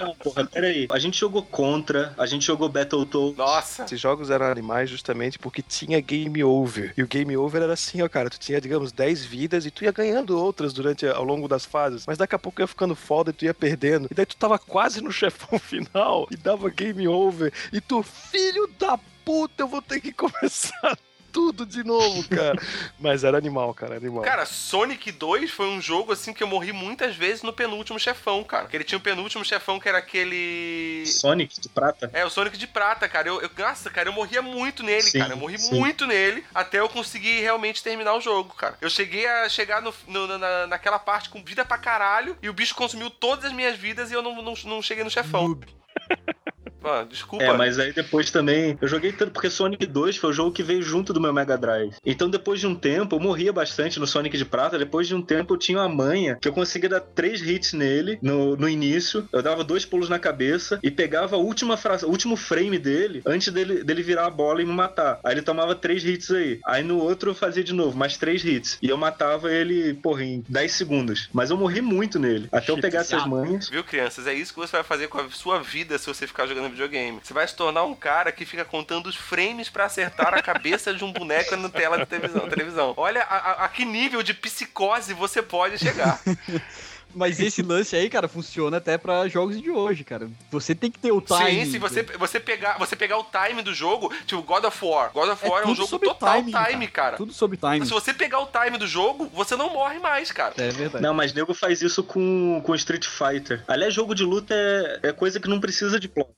[0.00, 0.86] Não, porra, peraí.
[0.90, 3.36] A gente jogou Contra, a gente jogou Battletoads.
[3.36, 3.84] Nossa.
[3.84, 6.92] Esses jogos eram animais justamente porque tinha game over.
[6.96, 8.28] E o game over era assim, ó, cara.
[8.28, 12.04] Tu tinha, digamos, 10 vidas e tu ia ganhando outras durante ao longo das fases.
[12.06, 14.08] Mas daqui a pouco ia ficando foda e tu ia perdendo.
[14.10, 17.52] E daí tu tava quase no chefão final e dava game over.
[17.72, 20.98] E tu, filho da puta, eu vou ter que começar
[21.32, 22.58] tudo de novo, cara.
[22.98, 24.22] Mas era animal, cara, animal.
[24.22, 28.42] Cara, Sonic 2 foi um jogo assim que eu morri muitas vezes no penúltimo chefão,
[28.44, 28.64] cara.
[28.64, 31.04] Porque ele tinha o penúltimo chefão que era aquele.
[31.06, 32.10] Sonic de prata.
[32.12, 33.28] É, o Sonic de prata, cara.
[33.28, 35.32] Eu, eu, nossa, cara, eu morria muito nele, Sim, cara.
[35.32, 35.74] Eu morri sim.
[35.78, 38.76] muito nele até eu conseguir realmente terminar o jogo, cara.
[38.80, 42.52] Eu cheguei a chegar no, no- na, naquela parte com vida pra caralho e o
[42.52, 45.58] bicho consumiu todas as minhas vidas e eu não, não, não cheguei no chefão.
[46.82, 47.44] Mano, desculpa.
[47.44, 48.76] É, mas aí depois também.
[48.80, 51.56] Eu joguei tanto porque Sonic 2 foi o jogo que veio junto do meu Mega
[51.56, 51.94] Drive.
[52.04, 54.78] Então depois de um tempo, eu morria bastante no Sonic de Prata.
[54.78, 58.18] Depois de um tempo, eu tinha uma manha que eu conseguia dar três hits nele
[58.22, 59.28] no, no início.
[59.32, 63.22] Eu dava dois pulos na cabeça e pegava a última frase, o último frame dele
[63.26, 65.20] antes dele, dele virar a bola e me matar.
[65.24, 66.60] Aí ele tomava três hits aí.
[66.66, 68.78] Aí no outro eu fazia de novo, mais três hits.
[68.82, 71.28] E eu matava ele, porra, em 10 segundos.
[71.32, 72.48] Mas eu morri muito nele.
[72.52, 73.68] Até eu pegar essas manhas.
[73.68, 74.26] Viu, crianças?
[74.26, 77.20] É isso que você vai fazer com a sua vida se você ficar jogando videogame.
[77.22, 80.94] Você vai se tornar um cara que fica contando os frames pra acertar a cabeça
[80.94, 82.48] de um boneco na tela de televisão.
[82.48, 82.94] televisão.
[82.96, 86.20] Olha a, a- a que nível de psicose você pode chegar.
[87.14, 90.30] Mas esse lance aí, cara, funciona até pra jogos de hoje, cara.
[90.50, 91.64] Você tem que ter o time.
[91.64, 95.10] Sim, se você, você, pegar, você pegar o time do jogo, tipo God of War.
[95.12, 97.16] God of War é, um tudo jogo sobre total time, timing, cara.
[97.16, 97.84] Tudo sobre time.
[97.84, 100.54] Se você pegar o time do jogo, você não morre mais, cara.
[100.56, 101.02] É verdade.
[101.02, 103.62] Não, mas nego faz isso com, com Street Fighter.
[103.66, 106.30] Aliás, jogo de luta é, é coisa que não precisa de plot.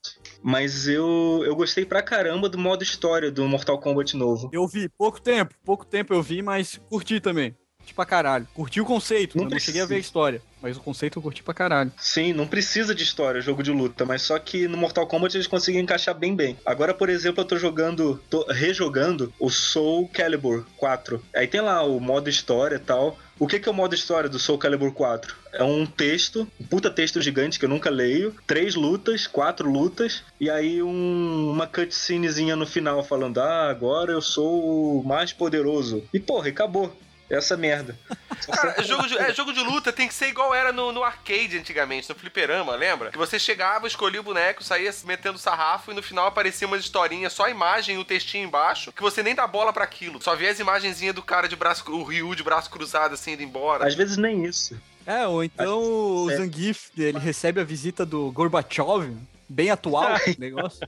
[0.43, 4.51] Mas eu, eu gostei pra caramba do modo história do Mortal Kombat novo.
[4.53, 7.55] Eu vi pouco tempo, pouco tempo eu vi, mas curti também.
[7.83, 8.47] Curti pra caralho.
[8.55, 10.41] Curti o conceito, Não eu não cheguei a ver a história.
[10.61, 11.91] Mas o conceito eu curti pra caralho.
[11.99, 15.49] Sim, não precisa de história jogo de luta, mas só que no Mortal Kombat eles
[15.49, 16.57] conseguem encaixar bem bem.
[16.64, 21.20] Agora, por exemplo, eu tô jogando, tô rejogando o Soul Calibur 4.
[21.35, 23.18] Aí tem lá o modo história e tal.
[23.41, 25.35] O que, que é o modo história do Soul Calibur 4?
[25.55, 30.22] É um texto, um puta texto gigante que eu nunca leio, três lutas, quatro lutas,
[30.41, 36.05] e aí um- uma cutscenezinha no final falando: Ah, agora eu sou o mais poderoso.
[36.14, 36.95] E porra, e acabou.
[37.33, 37.99] Essa merda.
[38.47, 41.03] Cara, serve- jogo de, é, jogo de luta tem que ser igual era no, no
[41.03, 43.11] arcade antigamente, no fliperama, lembra?
[43.11, 47.33] Que você chegava, escolhia o boneco, saía metendo sarrafo e no final aparecia umas historinhas,
[47.33, 50.20] só a imagem e o textinho embaixo, que você nem dá bola pra aquilo.
[50.22, 53.43] Só via as imagenzinhas do cara de braço, o Ryu de braço cruzado assim, indo
[53.43, 53.87] embora.
[53.87, 54.78] Às vezes nem isso.
[55.07, 56.37] É, ou então o É.
[56.37, 59.16] Zangief, ele recebe a visita do Gorbachev,
[59.49, 60.86] bem atual o negócio.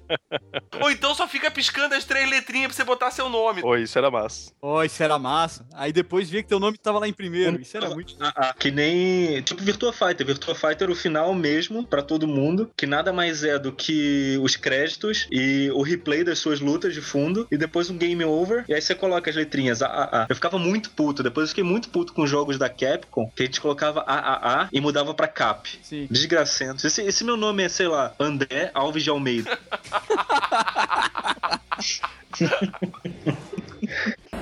[0.80, 3.60] Ou então só fica piscando as três letrinhas pra você botar seu nome.
[3.60, 4.52] Pô, isso era massa.
[4.60, 5.66] Ó, isso era massa.
[5.74, 7.60] Aí depois via que teu nome tava lá em primeiro.
[7.60, 8.16] Isso era muito.
[8.20, 9.42] Ah, ah, que nem.
[9.42, 10.26] Tipo Virtua Fighter.
[10.26, 14.56] Virtua Fighter, o final mesmo, pra todo mundo, que nada mais é do que os
[14.56, 18.74] créditos e o replay das suas lutas de fundo, e depois um game over, e
[18.74, 20.26] aí você coloca as letrinhas AAA.
[20.28, 23.46] Eu ficava muito puto, depois eu fiquei muito puto com jogos da Capcom, que a
[23.46, 25.78] gente colocava AAA e mudava pra Cap.
[25.82, 26.06] Sim.
[26.10, 26.86] Desgracento.
[26.86, 29.58] Esse, esse meu nome é, sei lá, André é Alves de Almeida.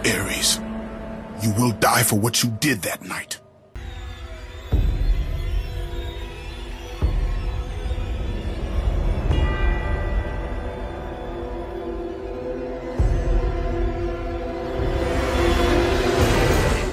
[0.04, 0.60] Ares,
[1.42, 3.40] you will die for what you did that night.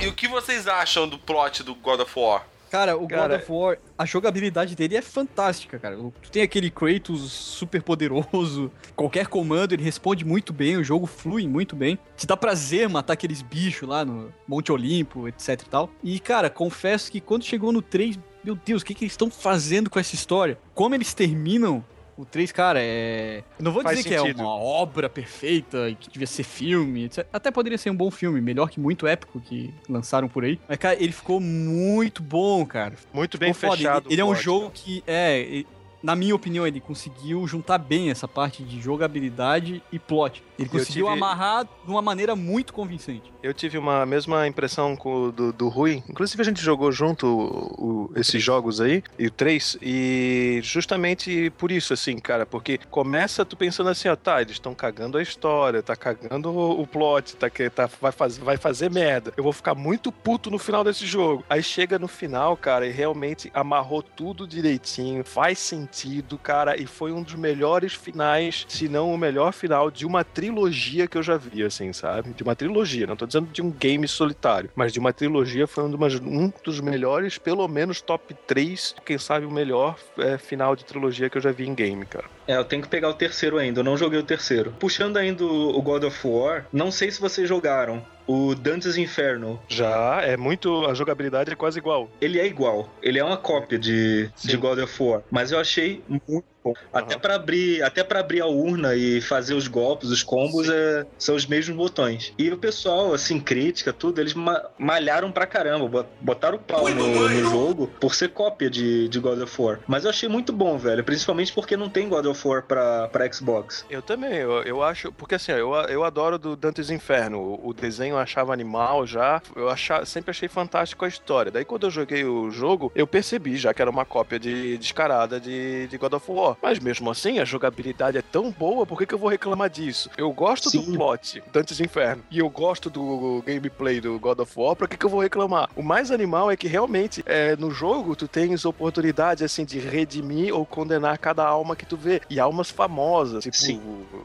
[0.02, 2.44] E o que vocês acham do plot do God of War?
[2.70, 5.98] Cara, o Cara, God of War, a jogabilidade dele é fantástica, cara.
[6.22, 11.48] Tu tem aquele Kratos super poderoso, qualquer comando ele responde muito bem, o jogo flui
[11.48, 11.98] muito bem.
[12.16, 15.90] Te dá prazer matar aqueles bichos lá no Monte Olimpo, etc e tal.
[16.04, 19.30] E, cara, confesso que quando chegou no 3, meu Deus, o que, que eles estão
[19.30, 20.58] fazendo com essa história?
[20.74, 21.84] Como eles terminam
[22.22, 23.44] o 3, cara, é.
[23.58, 24.42] Eu não vou Faz dizer que sentido.
[24.42, 27.26] é uma obra perfeita e que devia ser filme, etc.
[27.32, 30.60] Até poderia ser um bom filme, melhor que muito épico que lançaram por aí.
[30.68, 32.96] Mas, cara, ele ficou muito bom, cara.
[33.14, 33.78] Muito bem Ficou foda.
[33.78, 34.08] fechado.
[34.08, 34.74] Ele, ele é um jogo cara.
[34.76, 35.64] que, é,
[36.02, 40.44] na minha opinião, ele conseguiu juntar bem essa parte de jogabilidade e plot.
[40.58, 43.32] Ele Eu conseguiu tive- amarrar de uma maneira muito convincente.
[43.42, 46.04] Eu tive uma mesma impressão com do, do Rui.
[46.10, 51.50] Inclusive, a gente jogou junto o- o- esses jogos aí, e o 3, e justamente
[51.58, 55.22] por isso, assim, cara, porque começa tu pensando assim, ó, tá, eles estão cagando a
[55.22, 59.34] história, tá cagando o, o plot, tá, que- tá, vai, faz, vai fazer merda.
[59.38, 61.44] Eu vou ficar muito puto no final desse jogo.
[61.50, 65.89] Aí chega no final, cara, e realmente amarrou tudo direitinho, faz sentido,
[66.38, 71.08] cara, e foi um dos melhores finais, se não o melhor final de uma trilogia
[71.08, 72.34] que eu já vi, assim, sabe?
[72.34, 75.84] De uma trilogia, não tô dizendo de um game solitário, mas de uma trilogia foi
[75.84, 80.86] um, um dos melhores, pelo menos top 3, quem sabe o melhor é, final de
[80.86, 82.26] trilogia que eu já vi em game, cara.
[82.50, 84.74] É, eu tenho que pegar o terceiro ainda, eu não joguei o terceiro.
[84.80, 89.62] Puxando ainda o God of War, não sei se vocês jogaram o Dante's Inferno.
[89.68, 90.88] Já é muito.
[90.88, 92.10] A jogabilidade é quase igual.
[92.20, 94.48] Ele é igual, ele é uma cópia de, Sim.
[94.48, 96.98] de God of War, mas eu achei muito bom.
[97.00, 101.06] Até pra abrir, até para abrir a urna e fazer os golpes, os combos, é,
[101.18, 102.34] são os mesmos botões.
[102.38, 106.88] E o pessoal, assim, crítica, tudo, eles ma- malharam pra caramba, bot- botaram o pau
[106.90, 109.80] no, no jogo por ser cópia de, de God of War.
[109.88, 113.32] Mas eu achei muito bom, velho, principalmente porque não tem God of War pra, pra
[113.32, 113.86] Xbox.
[113.90, 115.12] Eu também, eu, eu acho.
[115.12, 117.40] Porque assim, eu, eu adoro do Dante's Inferno.
[117.40, 119.42] O, o desenho eu achava animal já.
[119.56, 121.52] Eu achava, sempre achei fantástico a história.
[121.52, 125.40] Daí quando eu joguei o jogo, eu percebi já que era uma cópia de descarada
[125.40, 126.58] de, de God of War.
[126.62, 130.10] Mas mesmo assim, a jogabilidade é tão boa, por que, que eu vou reclamar disso?
[130.18, 130.94] Eu gosto do Sim.
[130.94, 132.24] plot, Dante's Inferno.
[132.30, 135.70] E eu gosto do gameplay do God of War, por que, que eu vou reclamar?
[135.76, 140.54] O mais animal é que realmente é, no jogo tu tens oportunidade assim de redimir
[140.54, 142.22] ou condenar cada alma que tu vê.
[142.30, 143.82] E almas famosas, tipo Sim.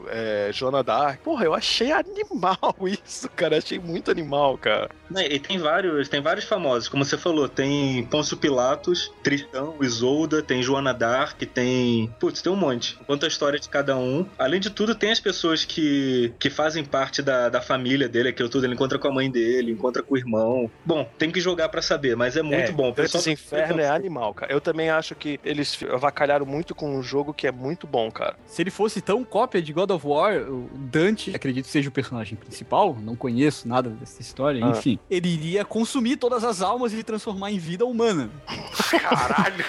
[0.09, 1.21] é, Joana Dark.
[1.21, 2.75] Porra, eu achei animal
[3.05, 3.57] isso, cara.
[3.57, 4.89] Achei muito animal, cara.
[5.29, 10.61] E tem vários, tem vários famosos, como você falou, tem Pôncio Pilatos, Tristão, Isolda, tem
[10.61, 12.13] Joana Dark, tem.
[12.19, 12.97] Putz, tem um monte.
[13.07, 14.25] Conta a história de cada um.
[14.37, 18.49] Além de tudo, tem as pessoas que, que fazem parte da, da família dele, aquilo
[18.49, 18.65] tudo.
[18.65, 20.69] Ele encontra com a mãe dele, encontra com o irmão.
[20.85, 22.89] Bom, tem que jogar pra saber, mas é muito É, bom.
[22.89, 24.51] O pessoal Dante's Inferno é animal, cara.
[24.51, 28.35] Eu também acho que eles avacalharam muito com um jogo que é muito bom, cara.
[28.45, 31.91] Se ele fosse tão cópia de God of War, o Dante, acredito que seja o
[31.91, 34.69] personagem principal, não conheço nada dessa história, Ah.
[34.69, 38.29] enfim, ele iria consumir todas as almas e transformar em vida humana.
[38.89, 39.65] Caralho!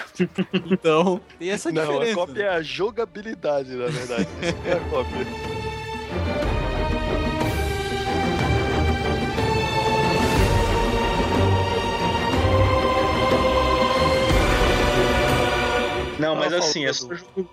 [0.71, 2.11] Então, tem essa Não, diferença.
[2.11, 4.27] a cópia é a jogabilidade, na verdade.
[4.41, 5.25] Isso é a cópia.
[16.19, 17.07] Não, mas Tava assim, é só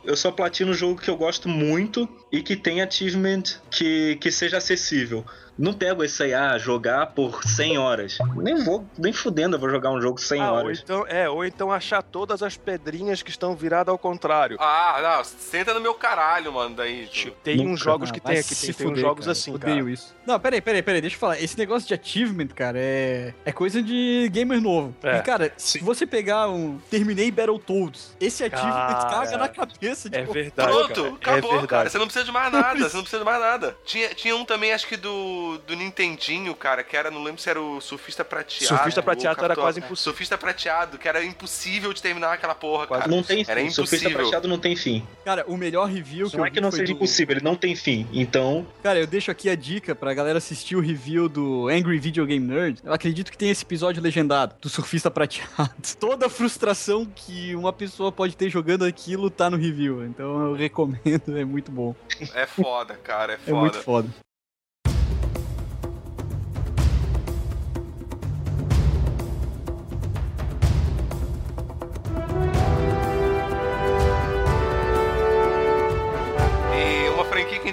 [0.04, 4.30] eu só platino um jogo que eu gosto muito e que tem achievement que, que
[4.30, 5.24] seja acessível.
[5.56, 8.18] Não pego esse aí, ah, jogar por 100 horas.
[8.36, 10.80] Nem vou, nem fudendo eu vou jogar um jogo 100 Ah, ou horas.
[10.82, 14.56] então, é, ou então achar todas as pedrinhas que estão viradas ao contrário.
[14.60, 17.06] Ah, não, senta no meu caralho, mano, daí.
[17.06, 17.36] tipo.
[17.42, 17.70] Tem Nunca.
[17.70, 19.32] uns jogos Ah, que tem aqui, se tem, tem uns fuder, jogos cara.
[19.32, 19.90] assim, Odeio cara.
[19.90, 20.14] isso.
[20.26, 21.40] Não, peraí, peraí, peraí, deixa eu falar.
[21.40, 24.94] Esse negócio de achievement, cara, é, é coisa de gamer novo.
[25.02, 25.18] É.
[25.18, 30.16] E, cara, se você pegar um Terminei Battletoads, esse achievement Cara, caga na cabeça de
[30.18, 30.70] É verdade.
[30.72, 31.36] Pronto, cara.
[31.38, 31.66] acabou, é verdade.
[31.68, 31.90] cara.
[31.90, 33.76] Você não precisa de mais nada, você não precisa de mais nada.
[33.84, 37.48] Tinha, tinha um também, acho que do, do Nintendinho, cara, que era, não lembro se
[37.48, 38.66] era o Surfista Prateado.
[38.76, 39.96] Surfista Prateado era quase impossível.
[39.96, 43.14] Surfista Prateado, que era impossível de terminar aquela porra, Quase cara.
[43.14, 43.70] Não tem Era fim.
[43.70, 44.18] Surfista impossível.
[44.22, 45.06] prateado não tem fim.
[45.24, 47.56] Cara, o melhor review que Não eu é que não seja do- impossível, ele não
[47.56, 48.06] tem fim.
[48.12, 52.26] Então, Cara, eu deixo aqui a dica pra galera assistir o review do Angry Video
[52.26, 52.80] Game Nerd.
[52.84, 55.70] Eu acredito que tem esse episódio legendado do surfista prateado.
[55.98, 60.04] Toda a frustração que uma pessoa pode ter jogando aquilo tá no review.
[60.04, 61.94] Então eu recomendo, é muito bom.
[62.34, 63.60] É foda, cara, é É foda.
[63.60, 64.08] muito foda.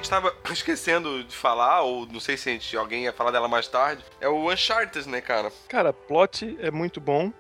[0.02, 3.48] Gente tava esquecendo de falar, ou não sei se a gente, alguém ia falar dela
[3.48, 5.52] mais tarde, é o Uncharted, né, cara?
[5.70, 7.32] Cara, plot é muito bom,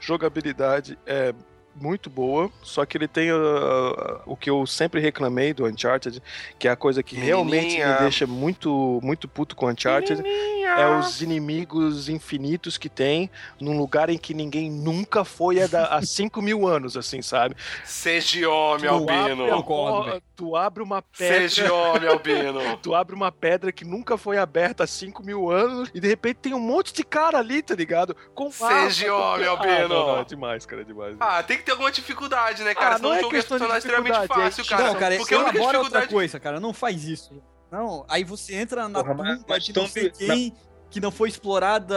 [0.00, 1.32] jogabilidade é
[1.74, 6.22] muito boa, só que ele tem ah, o que eu sempre reclamei do Uncharted,
[6.58, 10.22] que é a coisa que realmente me deixa muito muito puto com o Uncharted,
[10.78, 15.86] é os inimigos infinitos que tem num lugar em que ninguém nunca foi há, da-
[15.86, 17.56] há 5 mil anos, assim, sabe?
[17.84, 19.54] Seja homem, Tu abre, Albino.
[19.54, 21.48] a porra, tu abre uma pedra.
[21.48, 22.60] Seja homem, Albino.
[22.82, 26.36] Tu abre uma pedra que nunca foi aberta há 5 mil anos e de repente
[26.36, 28.16] tem um monte de cara ali, tá ligado?
[28.34, 29.88] Com Seja com- homem, Ah, Albino.
[29.88, 31.16] não, não, é demais, cara, é demais.
[31.20, 32.94] Ah, tem que ter alguma dificuldade, né, cara?
[32.94, 34.82] Ah, Senão não o é jogo ia se tornar extremamente dificuldade, é fácil, cara.
[34.88, 36.12] não, cara, Porque a única elabora outra dificuldade.
[36.12, 36.60] coisa, cara.
[36.60, 37.40] Não faz isso.
[37.72, 40.54] Não, aí você entra na Porra, tumba mas de não Tomb- sei quem,
[40.90, 41.96] que não foi explorada,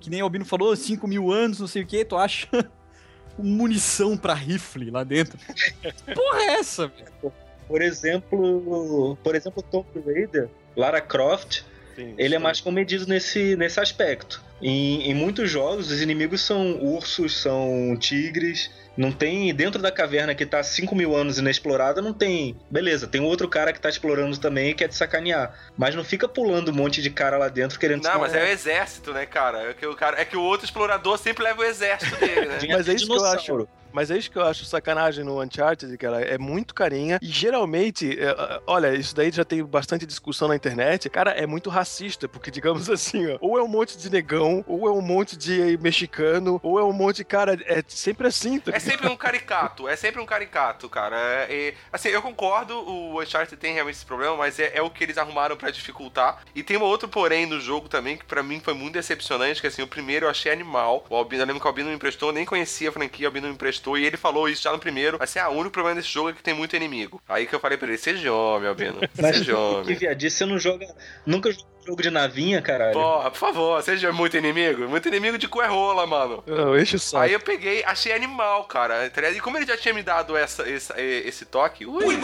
[0.00, 2.48] que nem o Albino falou, 5 mil anos, não sei o que, tu acha
[3.38, 5.38] munição pra rifle lá dentro.
[6.14, 7.32] Porra é essa, velho?
[7.68, 11.62] Por exemplo, por exemplo, Tomb Raider, Lara Croft,
[11.94, 12.42] Sim, ele é sim.
[12.42, 14.42] mais comedido nesse, nesse aspecto.
[14.62, 18.70] Em, em muitos jogos, os inimigos são ursos, são tigres.
[18.96, 19.52] Não tem.
[19.54, 22.56] Dentro da caverna que tá há 5 mil anos inexplorada, não tem.
[22.70, 25.54] Beleza, tem outro cara que tá explorando também e quer te sacanear.
[25.76, 28.46] Mas não fica pulando um monte de cara lá dentro querendo Não, mas é o
[28.46, 29.70] exército, né, cara?
[29.70, 32.58] É que o, cara, é que o outro explorador sempre leva o exército dele, né?
[32.68, 33.68] Mas é isso que eu acho.
[33.92, 36.20] Mas é isso que eu acho sacanagem no Uncharted, cara.
[36.22, 37.18] É muito carinha.
[37.22, 41.08] E geralmente, é, é, olha, isso daí já tem bastante discussão na internet.
[41.10, 44.88] Cara, é muito racista, porque, digamos assim, ó, ou é um monte de negão, ou
[44.88, 47.58] é um monte de mexicano, ou é um monte de cara.
[47.66, 51.16] É sempre assim, tá É sempre um caricato, é sempre um caricato, cara.
[51.16, 54.90] É, é- assim, eu concordo, o Uncharted tem realmente esse problema, mas é, é o
[54.90, 56.42] que eles arrumaram pra dificultar.
[56.54, 59.66] E tem um outro porém no jogo também, que pra mim foi muito decepcionante, que
[59.66, 61.04] assim, o primeiro eu achei animal.
[61.10, 63.28] O Albino, eu lembro que o Albino me emprestou, eu nem conhecia a franquia, o
[63.28, 65.16] Albino me emprestou, e ele falou isso já no primeiro.
[65.20, 67.20] Assim, ah, o único problema desse jogo é que tem muito inimigo.
[67.28, 69.94] Aí que eu falei pra ele, seja homem, Albino, Mas seja que homem.
[69.96, 70.86] viadice, você não joga.
[71.26, 72.92] Nunca jogou jogo de navinha, caralho.
[72.92, 74.88] Porra, por favor, seja muito inimigo.
[74.88, 76.44] Muito inimigo de cu é rola, mano.
[76.46, 77.24] Não, enche o saco.
[77.24, 79.10] Aí eu peguei, achei animal, cara.
[79.10, 79.28] tá?
[79.30, 82.14] E como ele já tinha me dado essa, essa- esse toque, ui,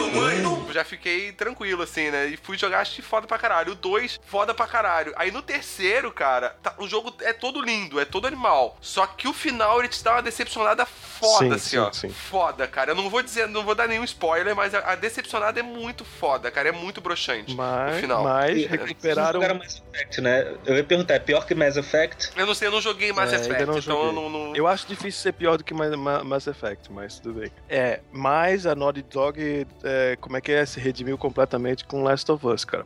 [0.67, 2.27] eu já fiquei tranquilo, assim, né?
[2.27, 3.73] E fui jogar, achei foda pra caralho.
[3.73, 5.11] O 2, foda pra caralho.
[5.17, 8.77] Aí no terceiro, cara, tá- o jogo é todo lindo, é todo animal.
[8.79, 10.85] Só que o final ele te dá uma decepcionada
[11.19, 11.91] foda, Sim, assim, sim, ó.
[11.91, 12.09] sim.
[12.09, 12.91] Foda, cara.
[12.91, 16.05] Eu não vou dizer, não vou dar nenhum spoiler, mas a, a decepcionada é muito
[16.05, 16.69] foda, cara.
[16.69, 17.53] É muito broxante.
[17.55, 18.23] Mas, no final.
[18.23, 19.39] mas recuperaram.
[19.55, 20.55] Mass Effect, né?
[20.65, 22.31] Eu ia perguntar, é pior que Mass Effect?
[22.35, 24.11] Eu não sei, eu não joguei Mass É, Effect, não então eu joguei.
[24.13, 24.29] não.
[24.29, 27.51] não- Eu acho difícil ser pior do que Ma- Ma- Mass Effect, mas tudo bem.
[27.67, 30.65] É, mas a Naughty Dog, é, como é que é?
[30.65, 32.85] Se redimiu completamente com Last of Us, cara.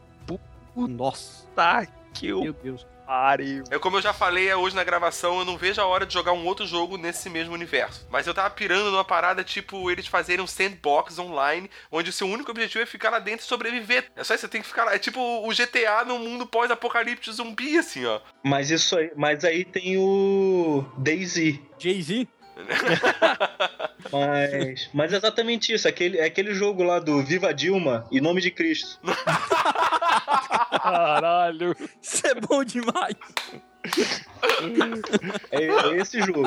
[0.75, 2.85] Nossa, Tá que o meu Deus.
[3.13, 3.63] Pariu.
[3.69, 6.11] É como eu já falei é, hoje na gravação, eu não vejo a hora de
[6.11, 8.07] jogar um outro jogo nesse mesmo universo.
[8.09, 12.27] Mas eu tava pirando numa parada tipo eles fazerem um sandbox online, onde o seu
[12.27, 14.09] único objetivo é ficar lá dentro e sobreviver.
[14.15, 14.95] É só isso, você tem que ficar lá.
[14.95, 18.19] É tipo o GTA no mundo pós-apocalipse zumbi, assim, ó.
[18.43, 21.59] Mas isso aí, mas aí tem o DayZ.
[21.77, 22.27] Jay-Z?
[24.11, 28.41] Mas, mas é exatamente isso, aquele, é aquele jogo lá do Viva Dilma e Nome
[28.41, 28.99] de Cristo.
[30.83, 31.75] Caralho.
[32.01, 33.15] Isso é bom demais.
[35.51, 36.43] É, é esse jogo.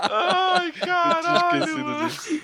[0.00, 1.36] Ai, caralho.
[1.36, 2.08] esquecido mano.
[2.08, 2.40] disso.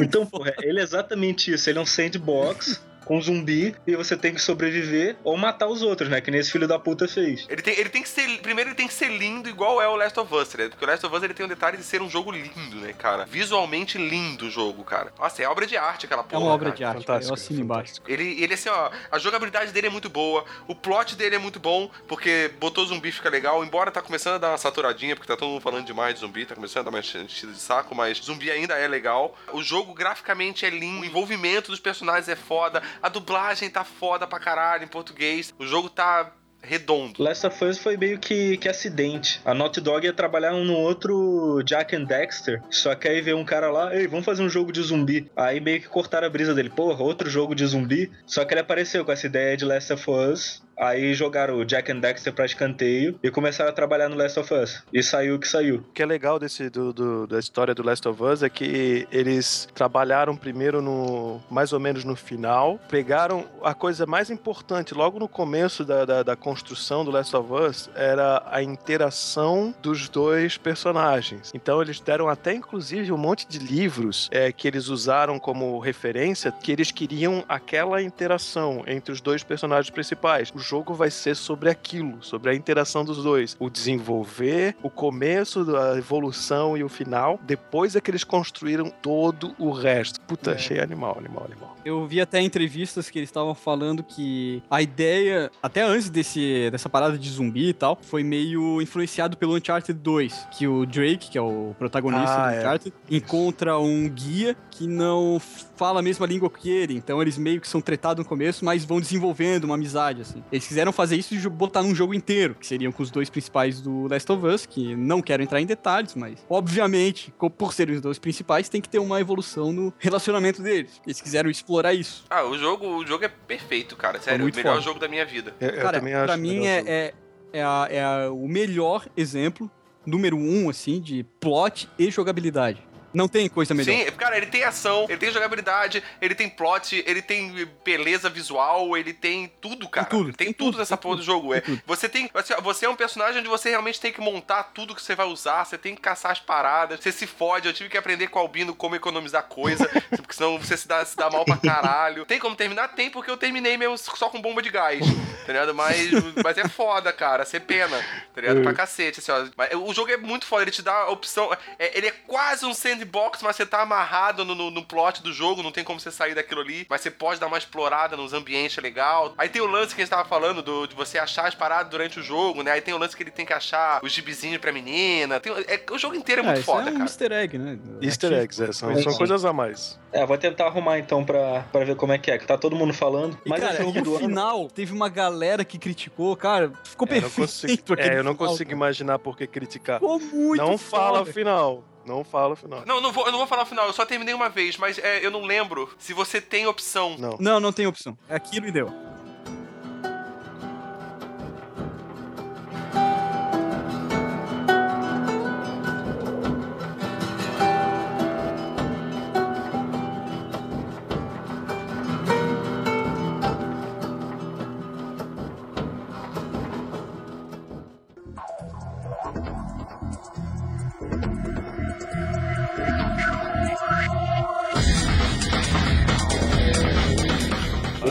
[0.00, 1.70] Então, porra, ele é exatamente isso.
[1.70, 6.08] Ele é um sandbox com zumbi e você tem que sobreviver ou matar os outros,
[6.08, 6.20] né?
[6.20, 7.46] Que nem esse filho da puta fez.
[7.48, 8.38] Ele tem, ele tem que ser.
[8.40, 10.68] Primeiro, ele tem que ser lindo, igual é o Last of Us, né?
[10.68, 12.92] Porque o Last of Us ele tem o detalhe de ser um jogo lindo, né,
[12.92, 13.24] cara?
[13.26, 15.12] Visualmente lindo o jogo, cara.
[15.18, 16.42] Nossa, é obra de arte aquela É porra.
[16.44, 16.76] uma obra cara.
[16.76, 16.98] de arte.
[17.06, 17.94] fantástico, Eu assino embaixo.
[18.08, 21.60] Ele, ele, assim, ó, a jogabilidade dele é muito boa, o plot dele é muito
[21.60, 25.36] bom, porque botou zumbi fica legal, embora tá começando a dar uma saturadinha, porque tá
[25.36, 28.18] todo mundo falando demais de zumbi, tá começando a dar uma enchida de saco, mas
[28.18, 29.36] zumbi ainda é legal.
[29.52, 34.26] O jogo graficamente é lindo, o envolvimento dos personagens é foda, a dublagem tá foda
[34.26, 36.32] pra caralho em português, o jogo tá
[36.64, 37.22] redondo.
[37.22, 39.40] Last of Us foi meio que, que acidente.
[39.44, 43.44] A Naughty Dog ia trabalhar no outro Jack and Dexter, só que aí veio um
[43.44, 45.30] cara lá, ei, vamos fazer um jogo de zumbi.
[45.36, 48.10] Aí meio que cortaram a brisa dele, porra, outro jogo de zumbi.
[48.26, 50.63] Só que ele apareceu com essa ideia de Last of Us.
[50.78, 54.52] Aí jogaram o Jack and Dexter pra escanteio e começaram a trabalhar no Last of
[54.54, 54.82] Us.
[54.92, 55.76] E saiu o que saiu.
[55.76, 59.06] O que é legal desse, do, do- da história do Last of Us é que
[59.10, 61.40] eles trabalharam primeiro no.
[61.50, 66.22] mais ou menos no final, pegaram a coisa mais importante logo no começo da, da,
[66.22, 71.50] da construção do Last of Us era a interação dos dois personagens.
[71.54, 76.50] Então eles deram até inclusive um monte de livros é, que eles usaram como referência
[76.52, 80.50] que eles queriam aquela interação entre os dois personagens principais.
[80.64, 83.56] Jogo vai ser sobre aquilo, sobre a interação dos dois.
[83.60, 87.38] O desenvolver, o começo, a evolução e o final.
[87.42, 90.20] Depois é que eles construíram todo o resto.
[90.22, 90.54] Puta, É.
[90.54, 91.76] achei animal, animal, animal.
[91.84, 96.88] Eu vi até entrevistas que eles estavam falando que a ideia, até antes desse, dessa
[96.88, 101.38] parada de zumbi e tal, foi meio influenciado pelo Uncharted 2, que o Drake, que
[101.38, 102.58] é o protagonista Ah, do é.
[102.60, 105.38] Uncharted, encontra um guia que não
[105.76, 108.84] fala a mesma língua que ele, então eles meio que são tretados no começo, mas
[108.84, 110.42] vão desenvolvendo uma amizade, assim.
[110.52, 113.80] Eles quiseram fazer isso e botar num jogo inteiro, que seriam com os dois principais
[113.80, 118.00] do Last of Us, que não quero entrar em detalhes, mas obviamente, por serem os
[118.00, 121.00] dois principais, tem que ter uma evolução no relacionamento deles.
[121.06, 122.24] Eles quiseram explorar isso.
[122.30, 124.20] Ah, o jogo, o jogo é perfeito, cara.
[124.20, 124.84] Sério, o muito melhor foda.
[124.84, 125.54] jogo da minha vida.
[125.60, 127.14] Eu, eu Cara, também acho pra mim é, é,
[127.52, 129.70] é, a- é a- o melhor exemplo,
[130.06, 132.82] número um, assim, de plot e jogabilidade.
[133.14, 133.94] Não tem coisa melhor.
[133.94, 138.96] Sim, cara, ele tem ação, ele tem jogabilidade, ele tem plot, ele tem beleza visual,
[138.96, 140.06] ele tem tudo, cara.
[140.06, 141.54] tudo, Ele tem, tem tudo tudo, nessa tem porra tudo, do jogo.
[141.54, 141.60] É.
[141.60, 141.82] tem tudo.
[141.86, 142.30] Você tem.
[142.34, 145.26] assim, Você é um personagem onde você realmente tem que montar tudo que você vai
[145.26, 147.68] usar, você tem que caçar as paradas, você se fode.
[147.68, 151.04] Eu tive que aprender com o Albino como economizar coisa, porque senão você se dá,
[151.04, 152.24] se dá mal pra caralho.
[152.24, 152.88] Tem como terminar?
[152.88, 155.00] Tem, porque eu terminei mesmo só com bomba de gás,
[155.46, 155.74] tá ligado?
[155.74, 156.10] Mas,
[156.42, 157.96] mas é foda, cara, você pena,
[158.34, 158.62] tá ligado?
[158.62, 159.78] Pra cacete, assim, ó.
[159.78, 161.52] O jogo é muito foda, ele te dá a opção.
[161.78, 163.03] é, ele é quase um sandbox,
[163.42, 166.34] mas você tá amarrado no, no, no plot do jogo, não tem como você sair
[166.34, 166.86] daquilo ali.
[166.88, 169.34] Mas você pode dar uma explorada nos ambientes legal.
[169.38, 171.90] Aí tem o lance que a gente tava falando do, de você achar as paradas
[171.90, 172.72] durante o jogo, né?
[172.72, 175.40] Aí tem o lance que ele tem que achar os gibizinhos pra menina.
[175.40, 177.04] Tem- é- o jogo inteiro é muito isso foda, é um cara.
[177.04, 177.78] easter egg, né?
[178.00, 179.02] Easter Aqui- eggs, é, são, Sim.
[179.02, 179.98] são coisas a mais.
[180.12, 182.76] É, vou tentar arrumar então pra, pra ver como é que é, que tá todo
[182.76, 183.38] mundo falando.
[183.44, 184.28] E, Mas cara, é jogo e do no ano.
[184.28, 187.48] final, teve uma galera que criticou, cara, ficou É, eu não perfeito.
[187.84, 189.98] consigo, é, eu não final, consigo imaginar por que criticar.
[190.00, 191.32] Ficou muito Não fala o foda.
[191.32, 191.84] final.
[192.06, 192.82] Não fala o final.
[192.86, 194.98] Não, não vou, eu não vou falar o final, eu só terminei uma vez, mas
[194.98, 197.16] é, eu não lembro se você tem opção.
[197.18, 197.36] Não.
[197.38, 198.16] Não, não tem opção.
[198.28, 199.13] É aquilo e deu.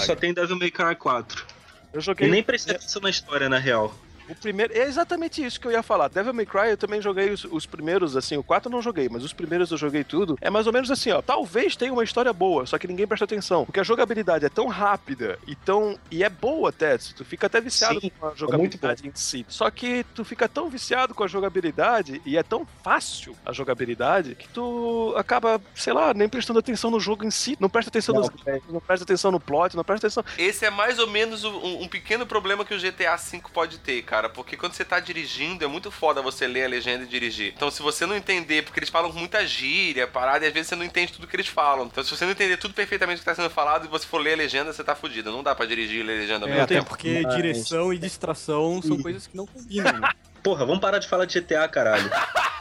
[0.05, 1.45] Só tenho Devil May Cry 4.
[1.93, 2.27] Eu joguei.
[2.27, 3.93] E nem prestei atenção na história, na real.
[4.29, 4.73] O primeiro.
[4.73, 6.07] É exatamente isso que eu ia falar.
[6.07, 8.37] Devil May Cry, eu também joguei os, os primeiros, assim.
[8.37, 10.37] O 4 eu não joguei, mas os primeiros eu joguei tudo.
[10.41, 11.21] É mais ou menos assim, ó.
[11.21, 13.65] Talvez tenha uma história boa, só que ninguém presta atenção.
[13.65, 15.97] Porque a jogabilidade é tão rápida e tão.
[16.09, 16.97] E é boa até.
[16.97, 19.45] Tu fica até viciado Sim, com a muito jogabilidade em si.
[19.47, 24.35] Só que tu fica tão viciado com a jogabilidade e é tão fácil a jogabilidade
[24.35, 27.57] que tu acaba, sei lá, nem prestando atenção no jogo em si.
[27.59, 30.23] Não presta atenção Não, nos gráficos, não presta atenção no plot, não presta atenção.
[30.37, 34.01] Esse é mais ou menos um, um pequeno problema que o GTA V pode ter,
[34.03, 34.12] cara.
[34.29, 37.53] Porque quando você tá dirigindo, é muito foda você ler a legenda e dirigir.
[37.55, 40.67] Então, se você não entender, porque eles falam com muita gíria, parada, e às vezes
[40.69, 41.85] você não entende tudo que eles falam.
[41.85, 44.19] Então, se você não entender tudo perfeitamente o que tá sendo falado e você for
[44.19, 45.31] ler a legenda, você tá fudido.
[45.31, 46.89] Não dá pra dirigir e ler a legenda É, mesmo até tempo.
[46.89, 50.09] porque Mas- direção e distração são coisas que não combinam, né?
[50.43, 52.11] Porra, vamos parar de falar de GTA, caralho.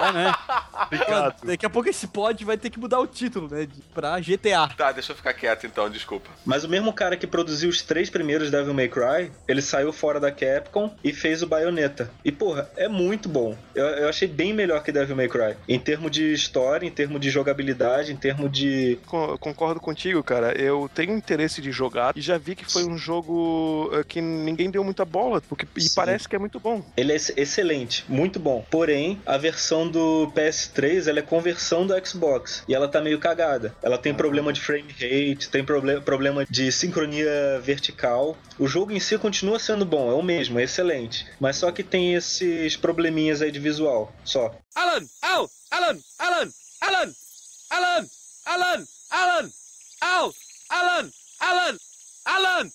[0.01, 0.33] É, né?
[0.87, 1.35] Obrigado.
[1.45, 3.69] Daqui a pouco esse pod vai ter que mudar o título, né?
[3.95, 4.69] Pra GTA.
[4.77, 6.31] Tá, deixa eu ficar quieto então, desculpa.
[6.45, 10.19] Mas o mesmo cara que produziu os três primeiros Devil May Cry, ele saiu fora
[10.21, 12.11] da Capcom e fez o Bayonetta.
[12.25, 13.57] E porra, é muito bom.
[13.75, 15.57] Eu, eu achei bem melhor que Devil May Cry.
[15.69, 18.99] Em termos de história, em termos de jogabilidade, em termos de.
[19.07, 20.53] Con- concordo contigo, cara.
[20.61, 24.71] Eu tenho interesse de jogar e já vi que foi um jogo eh, que ninguém
[24.71, 25.95] deu muita bola, porque e Sim.
[25.95, 26.83] parece que é muito bom.
[26.97, 27.33] Ele é ex-
[27.73, 28.65] excelente, muito bom.
[28.71, 33.75] Porém, a versão do PS3 ela é conversão do Xbox e ela tá meio cagada.
[33.83, 38.37] Ela tem problema de frame rate, tem proble problema de sincronia vertical.
[38.59, 41.27] O jogo em si continua sendo bom, é o mesmo, é excelente.
[41.41, 44.55] Mas só que tem esses probleminhas aí de visual, só.
[44.75, 45.07] Alan!
[45.23, 45.51] Al!
[45.71, 45.99] Alan!
[46.19, 46.53] Alan!
[46.81, 47.15] Alan!
[47.71, 48.07] Alan!
[48.47, 48.87] Alan!
[49.11, 49.51] Alan!
[50.01, 50.35] Al!
[50.71, 51.11] Alan!
[51.41, 51.79] Alan!
[52.25, 52.73] Alan!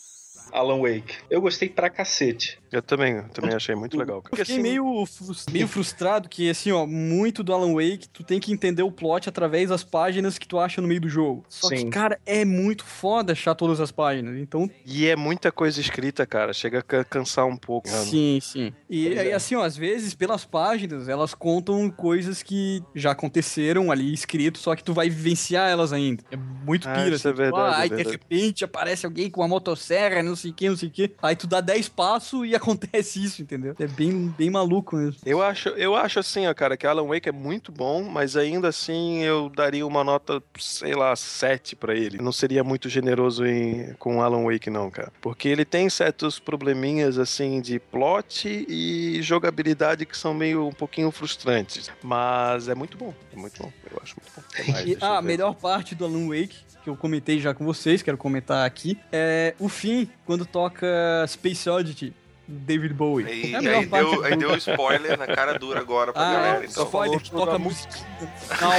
[0.51, 1.15] Alan Wake.
[1.29, 2.59] Eu gostei pra cacete.
[2.71, 4.17] Eu também, eu também achei muito legal.
[4.17, 8.09] Eu Porque, fiquei assim, meio, frus- meio frustrado que, assim, ó, muito do Alan Wake,
[8.09, 11.09] tu tem que entender o plot através das páginas que tu acha no meio do
[11.09, 11.45] jogo.
[11.49, 11.89] Só que, Sim.
[11.89, 14.37] cara, é muito foda achar todas as páginas.
[14.37, 16.53] Então, E é muita coisa escrita, cara.
[16.53, 17.87] Chega a ca- cansar um pouco.
[17.89, 18.73] sim, sim.
[18.89, 19.27] E, é.
[19.27, 24.57] e, assim, ó, às vezes, pelas páginas, elas contam coisas que já aconteceram ali escrito,
[24.59, 26.23] só que tu vai vivenciar elas ainda.
[26.31, 27.15] É muito Ah, pira.
[27.15, 28.17] isso é assim, tipo, verdade, ah, é aí de verdade.
[28.17, 31.11] repente aparece alguém com uma motosserra, não sei o que, não sei o que.
[31.21, 33.75] Aí tu dá 10 passos e acontece isso, entendeu?
[33.79, 35.19] É bem, bem maluco mesmo.
[35.25, 38.67] Eu acho, eu acho assim, ó, cara, que Alan Wake é muito bom, mas ainda
[38.67, 42.17] assim eu daria uma nota, sei lá, 7 pra ele.
[42.21, 45.11] Não seria muito generoso em, com Alan Wake, não, cara.
[45.21, 51.11] Porque ele tem certos probleminhas, assim, de plot e jogabilidade que são meio um pouquinho
[51.11, 51.89] frustrantes.
[52.03, 53.71] Mas é muito bom, é muito bom.
[53.91, 54.71] Eu acho muito bom.
[54.71, 58.17] Mais, E a melhor parte do Alan Wake, que eu comentei já com vocês, quero
[58.17, 60.87] comentar aqui, é o fim, quando toca
[61.27, 62.13] Space Oddity,
[62.47, 63.25] David Bowie.
[63.27, 66.21] E, é a melhor aí, parte deu, aí deu spoiler na cara dura agora pra
[66.21, 66.63] Ah, galera.
[66.63, 66.85] é, Então.
[66.85, 68.71] spoiler, falou toca a da musiquinha no final.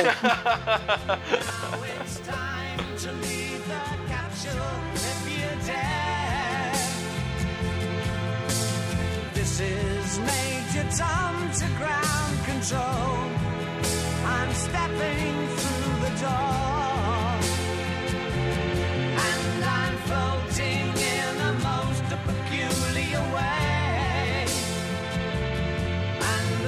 [2.00, 6.72] It's time to leave the capsule if you dare.
[9.34, 13.28] This is Major Tom to ground control.
[14.24, 16.97] I'm stepping through the door.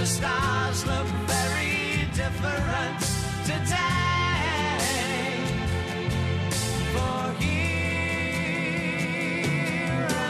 [0.01, 3.01] The stars look very different
[3.44, 3.76] today.
[6.94, 7.68] For here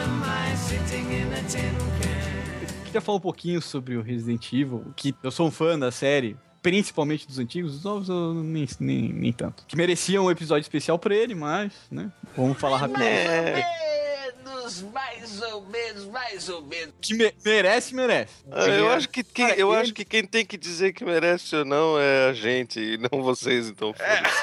[0.03, 2.83] am I sitting in a tin can.
[2.83, 6.35] Queria falar um pouquinho sobre o Resident Evil, que eu sou um fã da série,
[6.61, 9.63] principalmente dos antigos, os novos eu nem, nem, nem tanto.
[9.65, 12.11] Que merecia um episódio especial pra ele, mas, né?
[12.35, 13.07] Vamos falar rapidinho.
[14.79, 16.93] Menos, mais ou menos, mais ou menos.
[17.01, 18.33] Que me- merece, merece.
[18.51, 21.55] Ah, eu acho que quem, eu ele- acho que quem tem que dizer que merece
[21.55, 23.93] ou não é a gente e não vocês, então.
[23.93, 24.41] foda-se.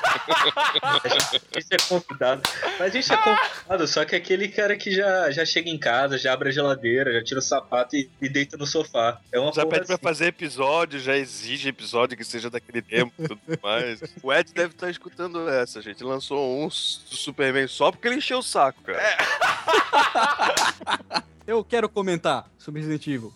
[1.55, 2.43] A gente é convidado.
[2.79, 5.79] Mas a gente é convidado, só que é aquele cara que já, já chega em
[5.79, 9.19] casa, já abre a geladeira, já tira o sapato e, e deita no sofá.
[9.33, 10.03] É uma Já pede pra assim.
[10.05, 14.01] fazer episódio, já exige episódio que seja daquele tempo e tudo mais.
[14.23, 16.03] O Ed deve estar escutando essa, gente.
[16.03, 16.75] Lançou um do
[17.17, 18.99] Superman só porque ele encheu o saco, cara.
[21.47, 23.33] Eu quero comentar sobre Resident Evil.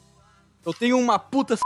[0.65, 1.57] Eu tenho uma puta.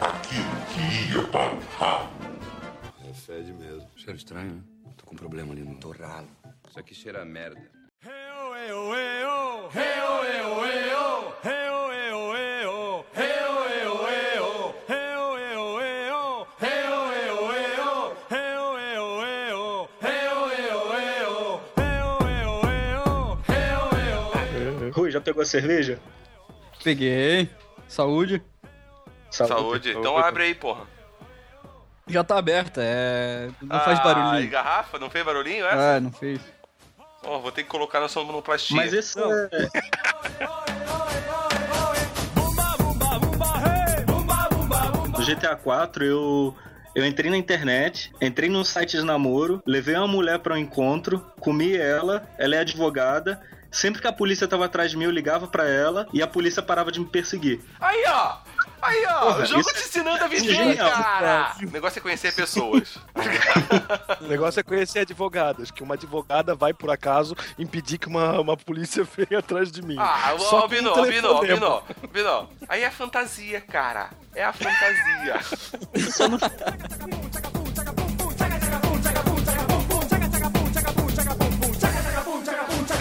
[0.00, 2.08] Aquilo que ia para o ralo.
[3.08, 3.88] É fede mesmo.
[3.96, 4.71] Cheiro estranho, né?
[4.96, 6.28] Tô com um problema ali no torralo.
[6.68, 7.60] Isso aqui cheira a merda.
[24.92, 25.98] Rui, já pegou a cerveja?
[26.84, 27.48] Peguei.
[27.88, 28.42] Saúde.
[29.30, 29.90] Saúde.
[29.90, 30.86] Então abre aí, porra.
[32.08, 33.48] Já tá aberta, é.
[33.62, 34.50] Não faz Ah, E barulhinho.
[34.50, 34.98] garrafa?
[34.98, 35.96] Não fez barulhinho essa?
[35.96, 36.40] Ah, não fez.
[37.24, 38.76] Ó, vou ter que colocar na sonoplastia.
[38.76, 39.48] Mas esse é...
[45.18, 46.54] No GTA 4 eu
[46.94, 51.24] eu entrei na internet, entrei num site de namoro, levei uma mulher para um encontro,
[51.40, 53.40] comi ela, ela é advogada.
[53.70, 56.62] Sempre que a polícia tava atrás de mim, eu ligava pra ela e a polícia
[56.62, 57.62] parava de me perseguir.
[57.80, 58.36] Aí, ó!
[58.82, 59.20] Aí, ó!
[59.20, 60.90] Porra, o jogo isso te é- ensinando a isso é viver, genial.
[60.90, 61.54] cara!
[61.62, 62.96] O negócio é conhecer pessoas.
[64.20, 68.56] O negócio é conhecer advogadas, que uma advogada vai, por acaso, impedir que uma, uma
[68.56, 69.96] polícia venha atrás de mim.
[69.98, 71.82] Ah, Só ó, com um Bino, Bino, telefonema.
[72.00, 72.48] Bino, Bino.
[72.68, 74.10] Aí é fantasia, cara.
[74.34, 75.40] É a fantasia.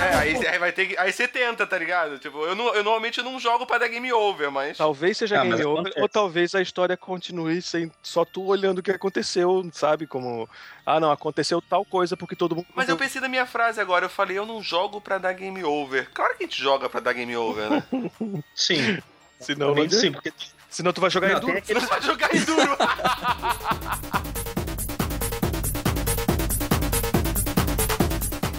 [0.01, 0.97] É, aí, aí vai ter que.
[0.97, 2.17] Aí você tenta, tá ligado?
[2.19, 4.77] Tipo, eu, não- eu normalmente não jogo pra dar game over, mas.
[4.77, 8.83] Talvez seja Ah, game over, ou talvez a história continue sem só tu olhando o
[8.83, 10.07] que aconteceu, sabe?
[10.07, 10.49] Como,
[10.85, 12.67] ah, não, aconteceu tal coisa porque todo mundo.
[12.75, 15.63] Mas eu pensei na minha frase agora, eu falei, eu não jogo pra dar game
[15.63, 16.09] over.
[16.13, 17.83] Claro que a gente joga pra dar game over, né?
[18.55, 18.97] Sim.
[19.39, 20.31] Senão, não sim, porque
[20.69, 21.57] Senão tu vai jogar Não, em duro.
[21.57, 22.77] aquele- Você vai jogar em duro.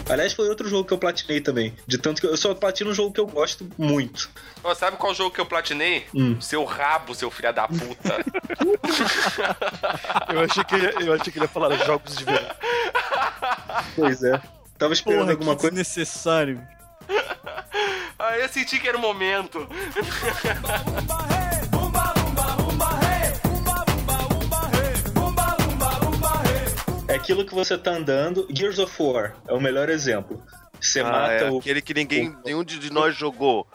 [0.09, 1.73] Aliás, foi outro jogo que eu platinei também.
[1.87, 4.29] De tanto que eu só platino um jogo que eu gosto muito.
[4.63, 6.05] Ó, sabe qual jogo que eu platinei?
[6.13, 6.39] Hum.
[6.41, 8.23] Seu rabo, seu filho da puta.
[10.33, 12.49] Eu achei que ele, ia- eu achei que ele ia falar jogos de verão.
[13.95, 14.41] Pois é.
[14.77, 15.75] Tava esperando Porra, alguma que coisa.
[15.75, 16.61] desnecessário.
[18.19, 19.67] Aí eu senti que era o momento.
[27.23, 28.45] aquilo que você tá andando.
[28.53, 30.43] Gears of War é o melhor exemplo.
[30.79, 31.57] Você Ah, mata é, o.
[31.59, 33.65] aquele que ninguém, nenhum de de nós jogou.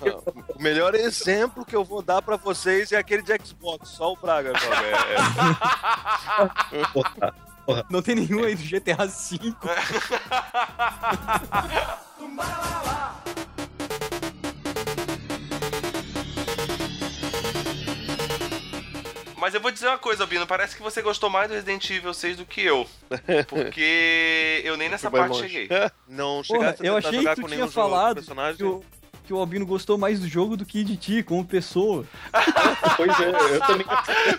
[0.00, 0.20] Ah,
[0.56, 4.16] O melhor exemplo que eu vou dar pra vocês é aquele de Xbox, só o
[4.16, 4.76] Braga joga.
[4.86, 5.16] É,
[6.80, 6.86] é.
[6.92, 7.34] Porra.
[7.90, 9.54] Não tem nenhum aí do GTA V.
[19.42, 22.14] Mas eu vou dizer uma coisa, Albino, parece que você gostou mais do Resident Evil
[22.14, 22.86] 6 do que eu.
[23.48, 25.48] Porque eu nem nessa parte longe.
[25.48, 25.68] cheguei.
[26.06, 28.56] Não Porra, chegasse a eu tentar achei jogar que tu com tinha falado personagem.
[28.58, 28.84] que o,
[29.24, 32.04] que o Albino gostou mais do jogo do que de ti, como pessoa.
[32.96, 33.86] Pois é, eu também.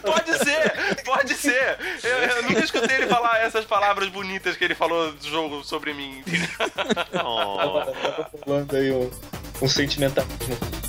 [0.02, 1.78] Pode ser, pode ser.
[2.02, 5.94] Eu, eu nunca escutei ele falar essas palavras bonitas que ele falou do jogo sobre
[5.94, 6.24] mim.
[7.12, 9.10] Tava, tava rolando aí um,
[9.62, 10.83] um sentimentalismo.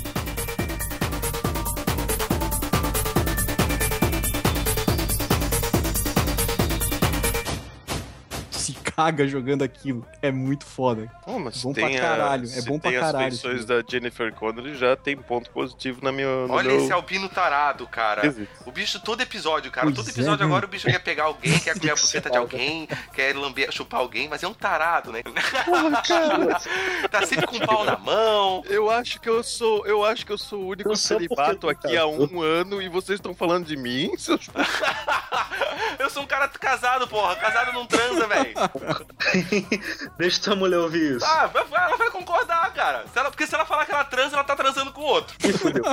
[8.94, 10.06] Caga jogando aquilo.
[10.22, 11.10] É muito foda.
[11.26, 12.44] Oh, mas bom tem pra a- caralho.
[12.44, 13.26] É se bom pra tem caralho.
[13.26, 16.80] as feições da Jennifer Connelly, já tem ponto positivo na minha, Olha meu...
[16.80, 18.26] esse albino tarado, cara.
[18.26, 18.52] Existe.
[18.64, 19.86] O bicho, todo episódio, cara.
[19.86, 20.46] Pois todo é, episódio né?
[20.46, 24.00] agora o bicho quer pegar alguém, quer comer a buceta de alguém, quer lamber, chupar
[24.00, 25.22] alguém, mas é um tarado, né?
[25.22, 26.60] Porra, cara.
[27.10, 28.62] tá sempre com o pau na mão.
[28.66, 31.96] Eu acho que eu sou, eu acho que eu sou o único Eu celibato aqui
[31.96, 34.48] há um ano e vocês estão falando de mim, seus
[35.98, 37.36] Eu sou um cara casado, porra.
[37.36, 38.54] Casado não transa, velho.
[40.18, 41.24] Deixa tua mulher ouvir isso.
[41.26, 43.04] Ah, vai- vai- ela vai concordar, cara.
[43.12, 45.34] Se ela- porque se ela falar que ela transa, ela tá transando com outro.
[45.44, 45.84] Me fudeu.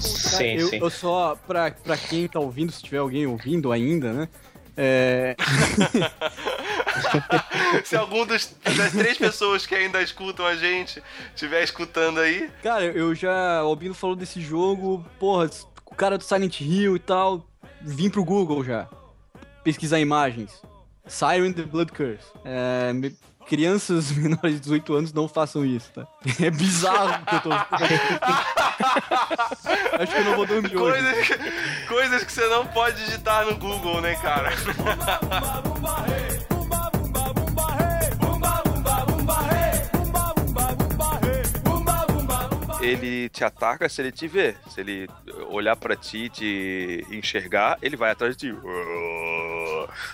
[0.00, 0.78] Sim, eu, sim.
[0.78, 4.28] eu só, pra, pra quem tá ouvindo, se tiver alguém ouvindo ainda, né?
[4.76, 5.36] É,
[7.84, 11.02] Se algum dos, das três pessoas que ainda escutam a gente
[11.34, 13.62] estiver escutando aí, cara, eu já.
[13.64, 15.50] O Albino falou desse jogo, porra,
[15.86, 17.46] o cara do Silent Hill e tal.
[17.82, 18.88] Vim pro Google já.
[19.64, 20.62] Pesquisar imagens.
[21.06, 22.26] Siren the Blood Curse.
[22.44, 22.92] É,
[23.50, 26.06] crianças menores de 18 anos não façam isso, tá?
[26.40, 27.50] É bizarro o que eu tô.
[30.00, 31.02] Acho que eu não vou dormir hoje.
[31.02, 31.28] coisas,
[31.88, 34.50] coisas que você não pode digitar no Google, né, cara?
[42.80, 44.56] ele te ataca se ele te ver.
[44.68, 45.08] Se ele
[45.48, 48.58] olhar pra ti e te enxergar, ele vai atrás de ti.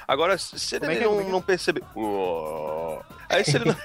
[0.06, 1.00] Agora, se ele é é?
[1.00, 1.28] não, é é?
[1.28, 1.82] não perceber.
[3.28, 3.76] Aí se ele não.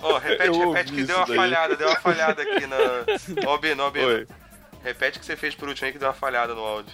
[0.00, 1.36] Ó, repete, Eu repete que deu uma daí.
[1.36, 2.76] falhada, deu uma falhada aqui na.
[3.46, 4.26] Ó, Bino, ó, Bino.
[4.82, 6.92] Repete o que você fez por último aí que deu uma falhada no áudio.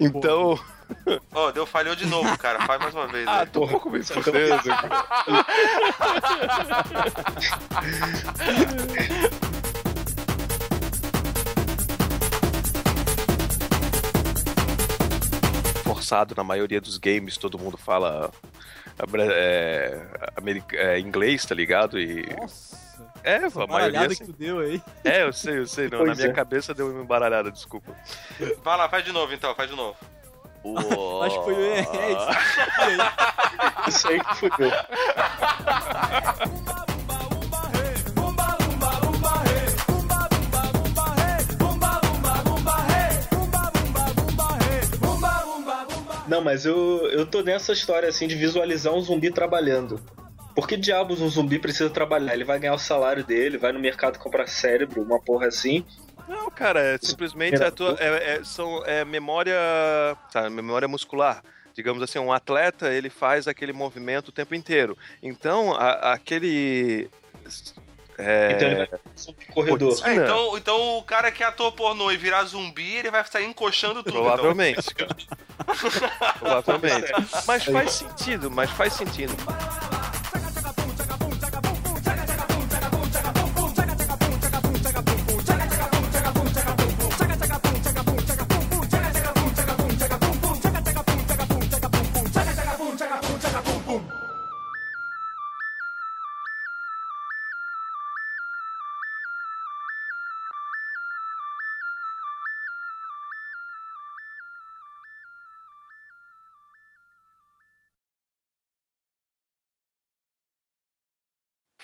[0.00, 0.58] Então.
[1.32, 2.64] Ó, deu falhou de novo, cara.
[2.66, 3.26] Faz mais uma vez.
[3.26, 3.46] Ah, aí.
[3.46, 4.62] tô um pouco me fudendo.
[4.62, 5.44] cara.
[15.84, 18.30] Forçado na maioria dos games, todo mundo fala
[19.32, 21.98] é, america- é, inglês, tá ligado?
[21.98, 22.26] E.
[22.36, 22.83] Nossa.
[23.24, 23.66] É, a maioria.
[23.66, 24.82] baralhada assim- que tu deu aí.
[25.02, 25.88] É, eu sei, eu sei.
[25.88, 26.32] Não, na minha é.
[26.32, 27.92] cabeça deu uma embaralhada, desculpa.
[28.62, 29.96] Vai lá, faz de novo então, faz de novo.
[31.24, 32.28] Acho que foi o é, é isso.
[33.88, 34.70] Isso aí que fudeu.
[46.26, 50.00] Não, mas eu, eu tô nessa história assim de visualizar um zumbi trabalhando.
[50.54, 52.34] Por que diabos um zumbi precisa trabalhar?
[52.34, 55.84] Ele vai ganhar o salário dele, vai no mercado comprar cérebro, uma porra assim.
[56.28, 59.54] Não, cara, é simplesmente a tua, é, é- são, é memória,
[60.32, 61.42] sabe, memória muscular.
[61.74, 64.96] Digamos assim, um atleta, ele faz aquele movimento o tempo inteiro.
[65.22, 67.10] Então, a- aquele...
[68.16, 68.88] É, Então ele vai
[69.52, 70.00] corredor.
[70.04, 73.44] É, então, então o cara que é ator pornô e virar zumbi, ele vai sair
[73.46, 74.10] encoxando tudo.
[74.10, 74.22] então.
[74.22, 75.16] Provavelmente, cara.
[76.38, 77.12] Provavelmente.
[77.44, 79.34] Mas faz sentido, mas faz sentido.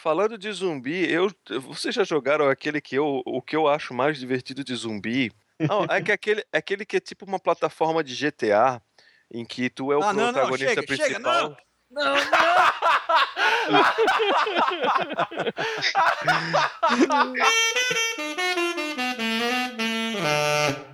[0.03, 1.31] Falando de zumbi, eu,
[1.61, 5.31] vocês já jogaram aquele que eu, o que eu acho mais divertido de zumbi?
[5.59, 8.81] Não, é que aquele, é aquele que é tipo uma plataforma de GTA
[9.31, 11.07] em que tu é o ah, protagonista não, não, chega, principal.
[11.07, 11.55] Chega, não.
[11.91, 12.31] Não, não!